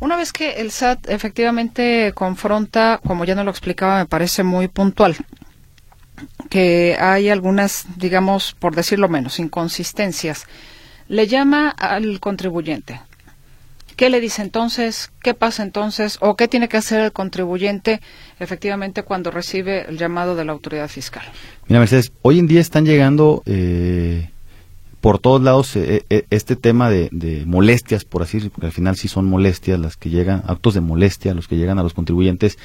[0.01, 4.66] Una vez que el SAT efectivamente confronta, como ya no lo explicaba, me parece muy
[4.66, 5.16] puntual,
[6.49, 10.47] que hay algunas, digamos, por decirlo menos, inconsistencias.
[11.09, 13.01] Le llama al contribuyente.
[13.97, 15.11] ¿Qué le dice entonces?
[15.23, 16.19] ¿Qué pasa entonces?
[16.21, 18.03] ¿O qué tiene que hacer el contribuyente
[18.39, 21.25] efectivamente cuando recibe el llamado de la autoridad fiscal?
[21.67, 24.29] Mira, Mercedes, hoy en día están llegando eh,
[25.01, 27.09] por todos lados eh, eh, este tema de,
[27.47, 30.83] molestias, por así decirlo, porque al final sí son molestias las que llegan, actos de
[30.83, 32.59] molestia, los que llegan a los contribuyentes,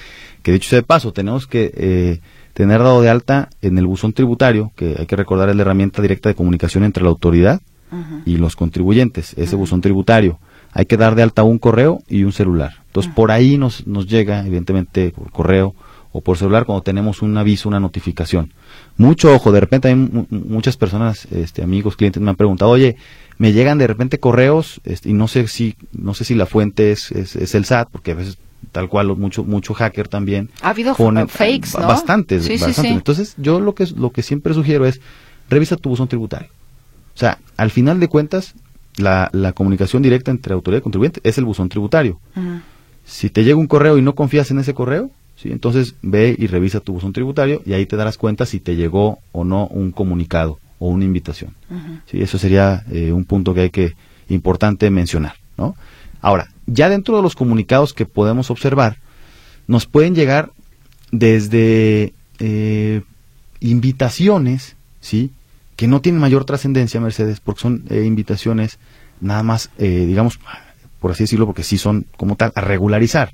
[0.43, 2.19] que dicho sea de paso, tenemos que
[2.53, 6.01] tener dado de alta en el buzón tributario, que hay que recordar es la herramienta
[6.01, 7.61] directa de comunicación entre la autoridad
[8.25, 10.39] y los contribuyentes, ese buzón tributario.
[10.71, 12.83] Hay que dar de alta un correo y un celular.
[12.87, 15.75] Entonces, por ahí nos, nos llega, evidentemente, por correo
[16.13, 18.53] o por celular cuando tenemos un aviso, una notificación.
[18.97, 22.95] Mucho ojo, de repente hay muchas personas, este, amigos, clientes me han preguntado, oye,
[23.37, 26.91] me llegan de repente correos este, y no sé si no sé si la fuente
[26.91, 28.37] es, es el SAT, porque a veces
[28.71, 31.87] tal cual mucho mucho hacker también ha habido fakes ¿no?
[31.87, 32.47] bastantes,
[32.83, 35.01] Entonces, yo lo que lo que siempre sugiero es
[35.49, 36.49] revisa tu buzón tributario.
[37.13, 38.53] O sea, al final de cuentas,
[38.97, 42.19] la, la comunicación directa entre autoridad y contribuyente es el buzón tributario.
[43.05, 45.51] Si te llega un correo y no confías en ese correo, ¿sí?
[45.51, 49.19] entonces ve y revisa tu buzón tributario y ahí te darás cuenta si te llegó
[49.31, 51.53] o no un comunicado o una invitación.
[52.05, 52.21] ¿sí?
[52.21, 53.93] Eso sería eh, un punto que hay que
[54.29, 55.33] importante mencionar.
[55.57, 55.75] ¿no?
[56.21, 58.97] Ahora, ya dentro de los comunicados que podemos observar,
[59.67, 60.51] nos pueden llegar
[61.11, 63.01] desde eh,
[63.59, 65.31] invitaciones, ¿sí?
[65.75, 68.79] Que no tienen mayor trascendencia, Mercedes, porque son eh, invitaciones
[69.19, 70.39] nada más, eh, digamos,
[70.99, 73.33] por así decirlo, porque sí son como tal, a regularizar,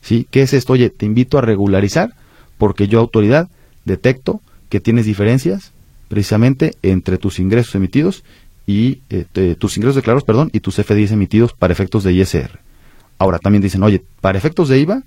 [0.00, 0.26] ¿sí?
[0.30, 0.74] ¿Qué es esto?
[0.74, 2.14] Oye, te invito a regularizar
[2.58, 3.48] porque yo, autoridad,
[3.84, 5.72] detecto que tienes diferencias
[6.08, 8.24] precisamente entre tus ingresos emitidos
[8.66, 9.02] y
[9.58, 12.63] tus ingresos declarados, perdón, y tus FDIs emitidos para efectos de ISR.
[13.24, 15.02] Ahora también dicen, oye, para efectos de IVA,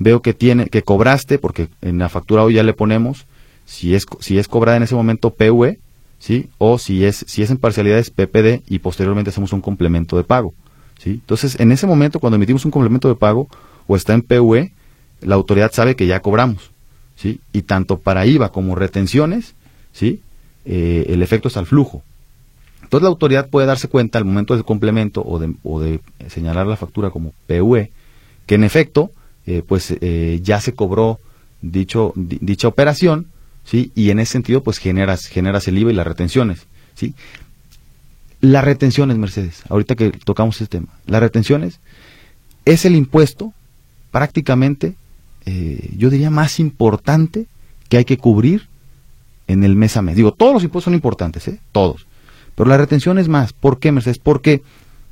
[0.00, 3.26] veo que tiene, que cobraste, porque en la factura hoy ya le ponemos
[3.64, 5.78] si es, si es cobrada en ese momento PUE,
[6.18, 6.50] ¿sí?
[6.58, 10.52] O si es, si es en parcialidades PPD y posteriormente hacemos un complemento de pago,
[10.98, 11.10] ¿sí?
[11.10, 13.46] Entonces, en ese momento, cuando emitimos un complemento de pago
[13.86, 14.72] o está en PUE,
[15.20, 16.72] la autoridad sabe que ya cobramos,
[17.14, 17.38] ¿sí?
[17.52, 19.54] Y tanto para IVA como retenciones,
[19.92, 20.22] ¿sí?
[20.64, 22.02] Eh, el efecto es al flujo.
[22.90, 26.66] Entonces, la autoridad puede darse cuenta al momento del complemento o de, o de señalar
[26.66, 27.92] la factura como PUE,
[28.46, 29.12] que en efecto,
[29.46, 31.20] eh, pues eh, ya se cobró
[31.62, 33.28] dicha operación,
[33.62, 33.92] ¿sí?
[33.94, 36.66] Y en ese sentido, pues generas, generas el IVA y las retenciones,
[36.96, 37.14] ¿sí?
[38.40, 41.78] Las retenciones, Mercedes, ahorita que tocamos este tema, las retenciones
[42.64, 43.52] es el impuesto
[44.10, 44.96] prácticamente,
[45.46, 47.46] eh, yo diría, más importante
[47.88, 48.66] que hay que cubrir
[49.46, 50.16] en el mes a mes.
[50.16, 51.60] Digo, todos los impuestos son importantes, ¿eh?
[51.70, 52.09] Todos.
[52.60, 53.54] Pero la retención es más.
[53.54, 54.18] ¿Por qué, Mercedes?
[54.18, 54.62] Porque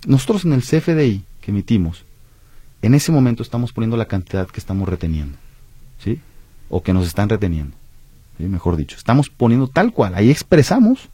[0.06, 2.04] nosotros en el CFDI que emitimos,
[2.82, 5.38] en ese momento estamos poniendo la cantidad que estamos reteniendo,
[6.04, 6.20] ¿sí?
[6.68, 7.74] O que nos están reteniendo
[8.38, 8.98] mejor dicho.
[8.98, 11.08] Estamos poniendo tal cual, ahí expresamos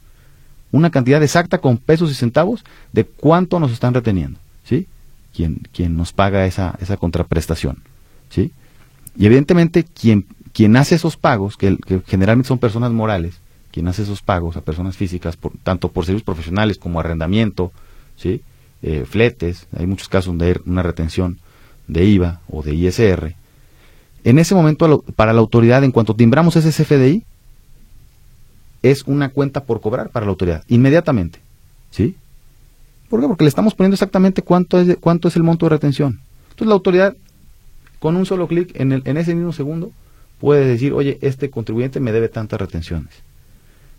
[0.73, 4.87] una cantidad exacta con pesos y centavos de cuánto nos están reteniendo, ¿sí?
[5.33, 7.77] Quien, quien nos paga esa, esa contraprestación,
[8.29, 8.51] ¿sí?
[9.15, 11.77] Y evidentemente quien, quien hace esos pagos, que,
[12.07, 13.39] generalmente son personas morales,
[13.75, 17.73] quien hace esos pagos a personas físicas, tanto por servicios profesionales como arrendamiento,
[18.15, 18.41] ¿sí?
[18.81, 21.39] Eh, fletes, hay muchos casos donde hay una retención
[21.87, 23.35] de IVA o de ISR,
[24.23, 27.23] en ese momento, para la autoridad, en cuanto timbramos ese CFDI,
[28.81, 31.39] es una cuenta por cobrar para la autoridad, inmediatamente.
[31.91, 32.15] ¿Sí?
[33.09, 33.27] ¿Por qué?
[33.27, 36.21] Porque le estamos poniendo exactamente cuánto es, el monto de retención.
[36.45, 37.15] Entonces la autoridad,
[37.99, 39.91] con un solo clic en ese mismo segundo,
[40.39, 43.13] puede decir, oye, este contribuyente me debe tantas retenciones.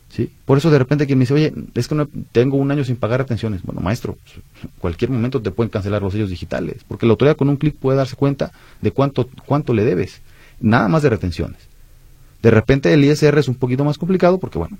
[0.08, 0.30] ¿Sí?
[0.44, 2.96] Por eso de repente quien me dice, oye, es que no tengo un año sin
[2.96, 3.62] pagar retenciones.
[3.62, 4.36] Bueno, maestro, pues,
[4.78, 7.98] cualquier momento te pueden cancelar los sellos digitales, porque la autoridad con un clic puede
[7.98, 10.22] darse cuenta de cuánto, cuánto le debes,
[10.60, 11.68] nada más de retenciones.
[12.42, 14.78] De repente el ISR es un poquito más complicado porque, bueno,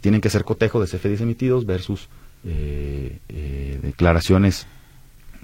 [0.00, 2.08] tienen que ser cotejo de CFDs emitidos versus
[2.44, 4.66] eh, eh, declaraciones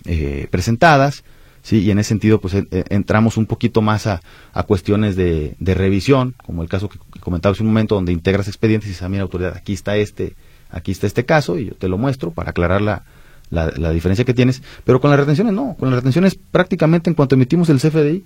[0.04, 1.24] eh, presentadas,
[1.62, 1.78] ¿sí?
[1.78, 4.20] Y en ese sentido, pues entramos un poquito más a,
[4.66, 8.90] cuestiones de, revisión, como el caso que, comentaba hace un momento, donde integras expedientes y
[8.90, 10.34] dices, ah, mira, autoridad, aquí está este,
[10.70, 13.04] aquí está este caso, y yo te lo muestro para aclarar la,
[13.52, 14.62] la, diferencia que tienes.
[14.84, 18.24] Pero con las retenciones no, con las retenciones prácticamente en cuanto emitimos el CFDI,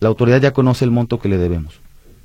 [0.00, 1.80] la autoridad ya conoce el monto que le debemos,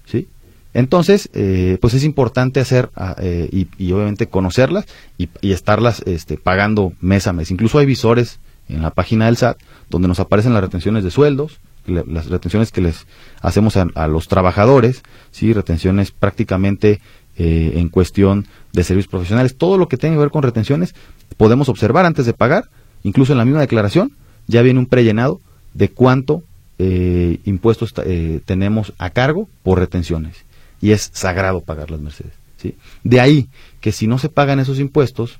[0.06, 0.28] ¿sí?
[0.74, 4.86] Entonces, eh, pues es importante hacer ah, eh, y, obviamente conocerlas
[5.18, 7.50] y, y, estarlas este, pagando mes a mes.
[7.50, 8.40] Incluso hay visores
[8.70, 9.58] en la página del SAT
[9.90, 13.06] donde nos aparecen las retenciones de sueldos, las retenciones que les
[13.42, 17.00] hacemos a, los trabajadores, sí, retenciones prácticamente
[17.38, 20.96] eh, en cuestión de servicios profesionales, todo lo que tenga que ver con retenciones
[21.38, 22.66] podemos observar antes de pagar,
[23.04, 24.12] incluso en la misma declaración
[24.48, 25.40] ya viene un prellenado
[25.74, 26.44] de cuánto
[26.80, 30.46] eh, impuestos eh, tenemos a cargo por retenciones
[30.82, 32.34] y es sagrado pagar las Mercedes.
[32.58, 32.76] ¿sí?
[33.04, 33.48] De ahí
[33.80, 35.40] que si no se pagan esos impuestos,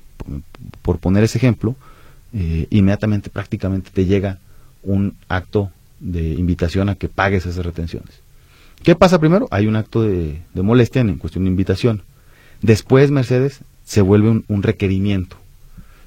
[0.82, 1.76] por poner ese ejemplo,
[2.32, 4.38] eh, inmediatamente prácticamente te llega
[4.82, 5.70] un acto
[6.00, 8.20] de invitación a que pagues esas retenciones.
[8.82, 9.48] ¿Qué pasa primero?
[9.50, 12.02] Hay un acto de, molestia en cuestión de invitación.
[12.62, 15.36] Después, Mercedes, se vuelve un, requerimiento.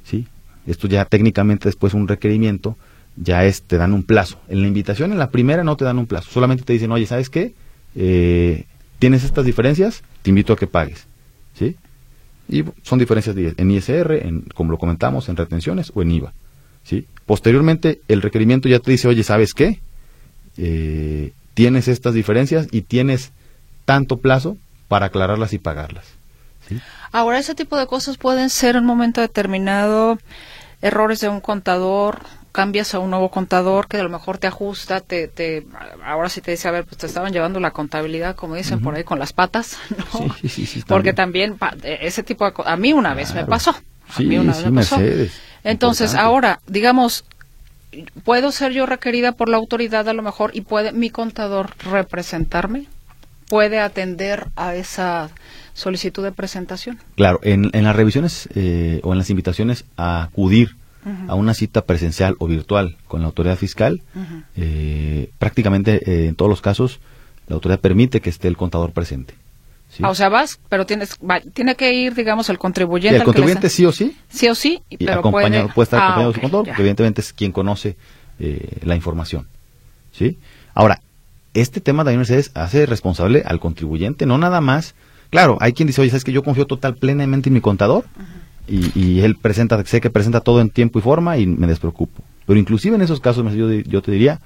[0.03, 0.27] ¿sí?
[0.67, 2.77] Esto ya técnicamente después un requerimiento,
[3.17, 4.39] ya es, te dan un plazo.
[4.47, 7.05] En la invitación, en la primera no te dan un plazo, solamente te dicen, oye,
[7.05, 7.53] ¿sabes qué?
[7.95, 8.65] Eh,
[8.99, 11.07] tienes estas diferencias, te invito a que pagues.
[12.51, 12.59] ¿Sí?
[12.59, 16.33] Y son diferencias en ISR, en, como lo comentamos, en retenciones o en IVA.
[16.83, 17.07] ¿sí?
[17.25, 19.79] Posteriormente, el requerimiento ya te dice, oye, ¿sabes qué?
[20.57, 23.31] Eh, tienes estas diferencias y tienes
[23.85, 26.05] tanto plazo para aclararlas y pagarlas.
[27.11, 30.17] Ahora, ese tipo de cosas pueden ser en un momento determinado
[30.81, 32.21] errores de un contador,
[32.51, 35.65] cambias a un nuevo contador que a lo mejor te ajusta, te, te
[36.03, 38.95] ahora sí te dice, a ver, pues te estaban llevando la contabilidad, como dicen por
[38.95, 40.35] ahí, con las patas, ¿no?
[40.87, 43.73] Porque también e, ese tipo de a mí una vez me pasó.
[44.15, 45.33] Sí, sí, Mercedes.
[45.63, 47.23] Entonces, ahora, digamos,
[48.23, 52.87] ¿puedo ser yo requerida por la autoridad a lo mejor y puede mi contador representarme?
[53.47, 55.29] ¿Puede atender a esa
[55.73, 56.99] solicitud de presentación?
[57.15, 60.75] Claro, en, en las revisiones eh, o en las invitaciones a acudir
[61.27, 64.01] a una cita presencial o virtual con la autoridad fiscal,
[64.55, 66.99] eh, prácticamente eh, en todos los casos
[67.47, 69.35] la autoridad permite que esté el contador presente.
[70.01, 71.17] Ah, o sea, vas, pero tienes,
[71.53, 73.17] tiene que ir, digamos, el contribuyente.
[73.17, 74.15] el contribuyente sí o sí.
[74.29, 77.33] Sí o sí, pero acompañado, puede, estar ah, acompañado de su contador, porque evidentemente es
[77.33, 77.97] quien conoce
[78.39, 79.47] eh, la información.
[80.13, 80.37] ¿Sí?
[80.73, 81.01] Ahora,
[81.53, 84.95] este tema de Mercedes hace responsable al contribuyente, no nada más.
[85.29, 88.05] Claro, hay quien dice, oye, ¿sabes que yo confío total, plenamente en mi contador?
[88.71, 92.23] Y, él presenta, sé que presenta todo en tiempo y forma y me despreocupo.
[92.45, 94.39] Pero inclusive en esos casos, yo, yo te diría,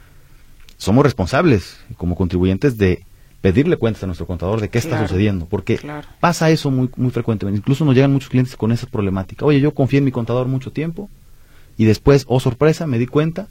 [0.78, 3.04] somos responsables como contribuyentes de
[3.42, 5.80] pedirle cuentas a nuestro contador de qué está sucediendo, porque
[6.20, 7.60] pasa eso muy, muy frecuentemente.
[7.60, 9.46] Incluso nos llegan muchos clientes con esa problemática.
[9.46, 11.10] Oye, yo confié en mi contador mucho tiempo
[11.78, 13.48] y después, oh sorpresa, me di cuenta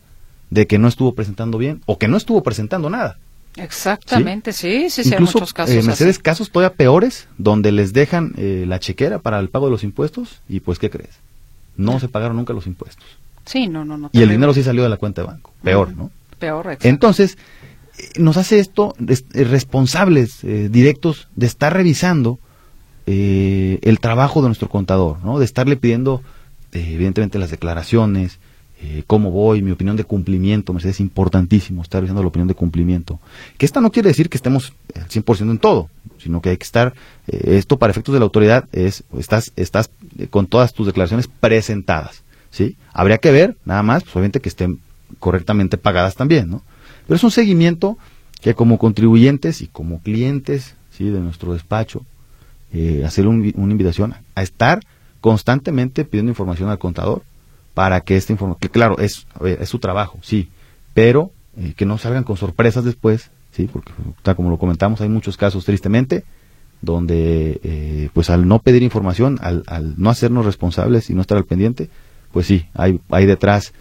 [0.50, 3.18] de que no estuvo presentando bien o que no estuvo presentando nada.
[3.56, 5.74] Exactamente, sí, sí, sí, hay muchos casos.
[5.74, 9.72] Eh, Mercedes, casos todavía peores, donde les dejan eh, la chequera para el pago de
[9.72, 11.16] los impuestos y pues, ¿qué crees?
[11.76, 13.04] No se pagaron nunca los impuestos.
[13.46, 14.10] Sí, no, no, no.
[14.12, 15.52] Y el dinero sí salió de la cuenta de banco.
[15.62, 16.10] Peor, ¿no?
[16.38, 16.88] Peor, exacto.
[16.88, 17.36] Entonces,
[18.18, 22.38] nos hace esto eh, responsables eh, directos de estar revisando
[23.06, 25.38] eh, el trabajo de nuestro contador, ¿no?
[25.38, 26.22] de estarle pidiendo
[26.72, 28.38] evidentemente las declaraciones,
[29.06, 33.18] cómo voy, mi opinión de cumplimiento, es importantísimo estar revisando la opinión de cumplimiento.
[33.56, 36.64] Que esta no quiere decir que estemos al 100% en todo, sino que hay que
[36.64, 36.94] estar,
[37.26, 39.90] esto para efectos de la autoridad es, estás, estás
[40.30, 42.76] con todas tus declaraciones presentadas, ¿sí?
[42.92, 44.80] Habría que ver, nada más, pues obviamente que estén
[45.18, 46.62] correctamente pagadas también, ¿no?
[47.06, 47.98] Pero es un seguimiento
[48.40, 51.08] que como contribuyentes y como clientes ¿sí?
[51.08, 52.04] de nuestro despacho,
[52.72, 54.80] eh, hacer una invitación a estar
[55.20, 57.22] constantemente pidiendo información al contador
[57.74, 60.48] para que esta información, que claro, es, es su trabajo, sí,
[60.94, 63.92] pero eh, que no salgan con sorpresas después, sí, porque
[64.36, 66.24] como lo comentamos, hay muchos casos tristemente
[66.80, 71.36] donde eh, pues al no pedir información, al, al, no hacernos responsables y no estar
[71.36, 71.88] al pendiente,
[72.32, 73.72] pues sí, hay, hay detrás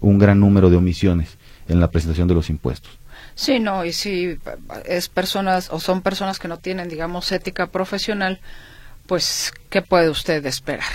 [0.00, 1.36] un gran número de omisiones
[1.66, 3.00] en la presentación de los impuestos.
[3.34, 4.38] Sí, no, y si
[4.84, 8.40] es personas o son personas que no tienen, digamos, ética profesional,
[9.10, 10.86] pues, ¿qué puede usted esperar?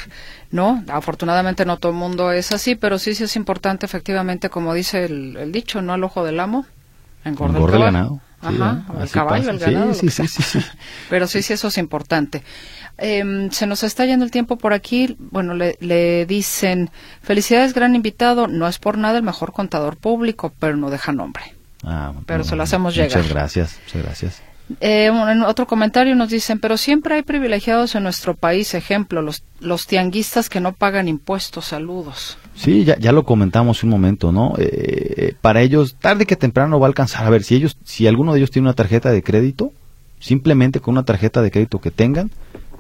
[0.49, 0.86] ¿No?
[0.88, 5.03] Afortunadamente no todo el mundo es así, pero sí, sí es importante, efectivamente, como dice
[5.03, 6.66] el, dicho, no al ojo del amo,
[7.26, 8.22] engorda, el, ganado.
[8.41, 9.93] Ajá, el caballo, el ganado.
[9.93, 10.59] Sí, sí, sí,
[11.09, 12.41] Pero sí, sí, eso es importante.
[12.99, 15.18] Eh, se nos está yendo el tiempo por aquí.
[15.20, 16.91] Bueno, le, le, dicen,
[17.22, 18.47] felicidades, gran invitado.
[18.47, 21.53] No es por nada el mejor contador público, pero no deja nombre.
[21.84, 23.09] Ah, pero se lo hacemos llegar.
[23.09, 24.41] Muchas gracias, muchas gracias.
[24.82, 29.43] Eh, en otro comentario nos dicen, pero siempre hay privilegiados en nuestro país, ejemplo, los,
[29.59, 32.38] los tianguistas que no pagan impuestos, saludos.
[32.55, 34.53] Sí, ya, ya lo comentamos un momento, ¿no?
[34.57, 37.26] Eh, para ellos, tarde que temprano va a alcanzar.
[37.26, 39.72] A ver, si ellos, si alguno de ellos tiene una tarjeta de crédito,
[40.20, 42.32] simplemente con una tarjeta de crédito que tengan,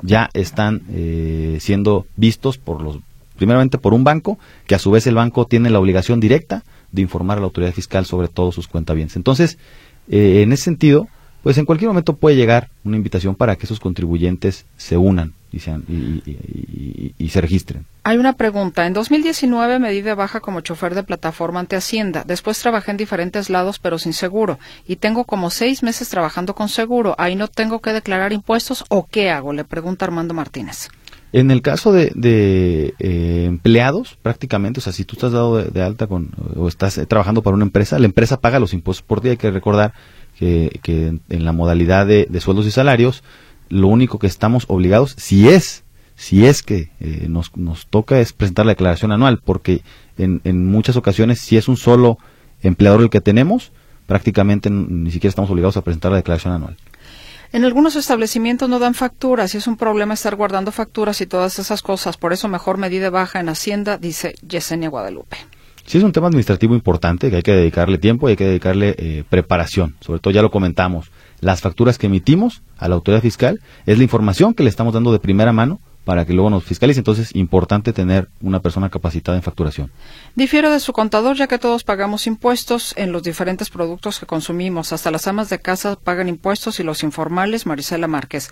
[0.01, 2.97] ya están eh, siendo vistos por los,
[3.37, 7.01] primeramente por un banco, que a su vez el banco tiene la obligación directa de
[7.01, 9.17] informar a la autoridad fiscal sobre todos sus cuentavientes.
[9.17, 9.57] Entonces,
[10.09, 11.07] eh, en ese sentido,
[11.45, 15.59] pues en cualquier momento puede llegar una invitación para que esos contribuyentes se unan y,
[15.59, 17.85] sean, y, se registren.
[18.01, 18.87] Hay una pregunta.
[18.87, 22.23] En 2019 me di de baja como chofer de plataforma ante Hacienda.
[22.25, 24.57] Después trabajé en diferentes lados, pero sin seguro.
[24.87, 27.13] Y tengo como seis meses trabajando con seguro.
[27.19, 29.53] ¿Ahí no tengo que declarar impuestos o qué hago?
[29.53, 30.89] Le pregunta Armando Martínez.
[31.31, 32.11] En el caso de,
[32.97, 37.05] eh, empleados, prácticamente, o sea, si tú estás dado de, alta con, o estás eh,
[37.05, 39.29] trabajando para una empresa, la empresa paga los impuestos por ti.
[39.29, 39.93] Hay que recordar
[40.39, 43.23] que, en la modalidad de, sueldos y salarios,
[43.69, 45.83] lo único que estamos obligados, si es,
[46.15, 49.81] si es que eh, nos, nos toca, es presentar la declaración anual, porque
[50.17, 52.17] en, en muchas ocasiones, si es un solo
[52.61, 53.71] empleador el que tenemos,
[54.07, 56.77] prácticamente ni siquiera estamos obligados a presentar la declaración anual.
[57.51, 61.57] En algunos establecimientos no dan facturas y es un problema estar guardando facturas y todas
[61.57, 62.17] esas cosas.
[62.17, 65.37] Por eso mejor me de baja en Hacienda, dice Yesenia Guadalupe.
[65.85, 68.95] Sí, es un tema administrativo importante que hay que dedicarle tiempo y hay que dedicarle
[68.97, 69.95] eh, preparación.
[70.01, 71.11] Sobre todo ya lo comentamos,
[71.41, 75.11] las facturas que emitimos a la autoridad fiscal es la información que le estamos dando
[75.11, 76.99] de primera mano para que luego nos fiscalice.
[76.99, 79.91] Entonces, importante tener una persona capacitada en facturación.
[80.35, 84.93] Difiere de su contador, ya que todos pagamos impuestos en los diferentes productos que consumimos.
[84.93, 88.51] Hasta las amas de casa pagan impuestos y los informales, Marisela Márquez.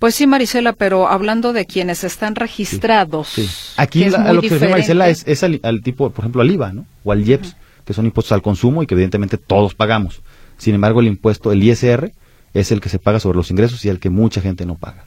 [0.00, 3.74] Pues sí, Marisela, pero hablando de quienes están registrados.
[3.76, 6.86] Aquí lo que se Marisela es, al, tipo, por ejemplo, al IVA, ¿no?
[7.04, 10.22] O al IEPS, que son impuestos al consumo y que evidentemente todos pagamos.
[10.56, 12.12] Sin embargo, el impuesto, el ISR,
[12.54, 15.04] es el que se paga sobre los ingresos y el que mucha gente no paga.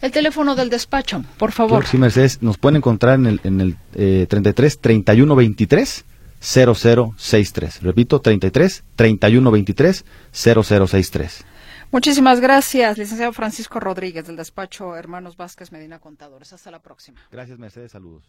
[0.00, 1.86] El teléfono del despacho, por favor.
[1.86, 6.04] sí, Mercedes, nos pueden encontrar en el, en el eh, 33 31 23
[6.40, 7.82] 0063.
[7.82, 11.44] Repito, 33 31 23 0063.
[11.92, 16.52] Muchísimas gracias, licenciado Francisco Rodríguez, del despacho Hermanos Vázquez Medina Contadores.
[16.52, 17.20] Hasta la próxima.
[17.32, 17.90] Gracias, Mercedes.
[17.90, 18.24] Saludos.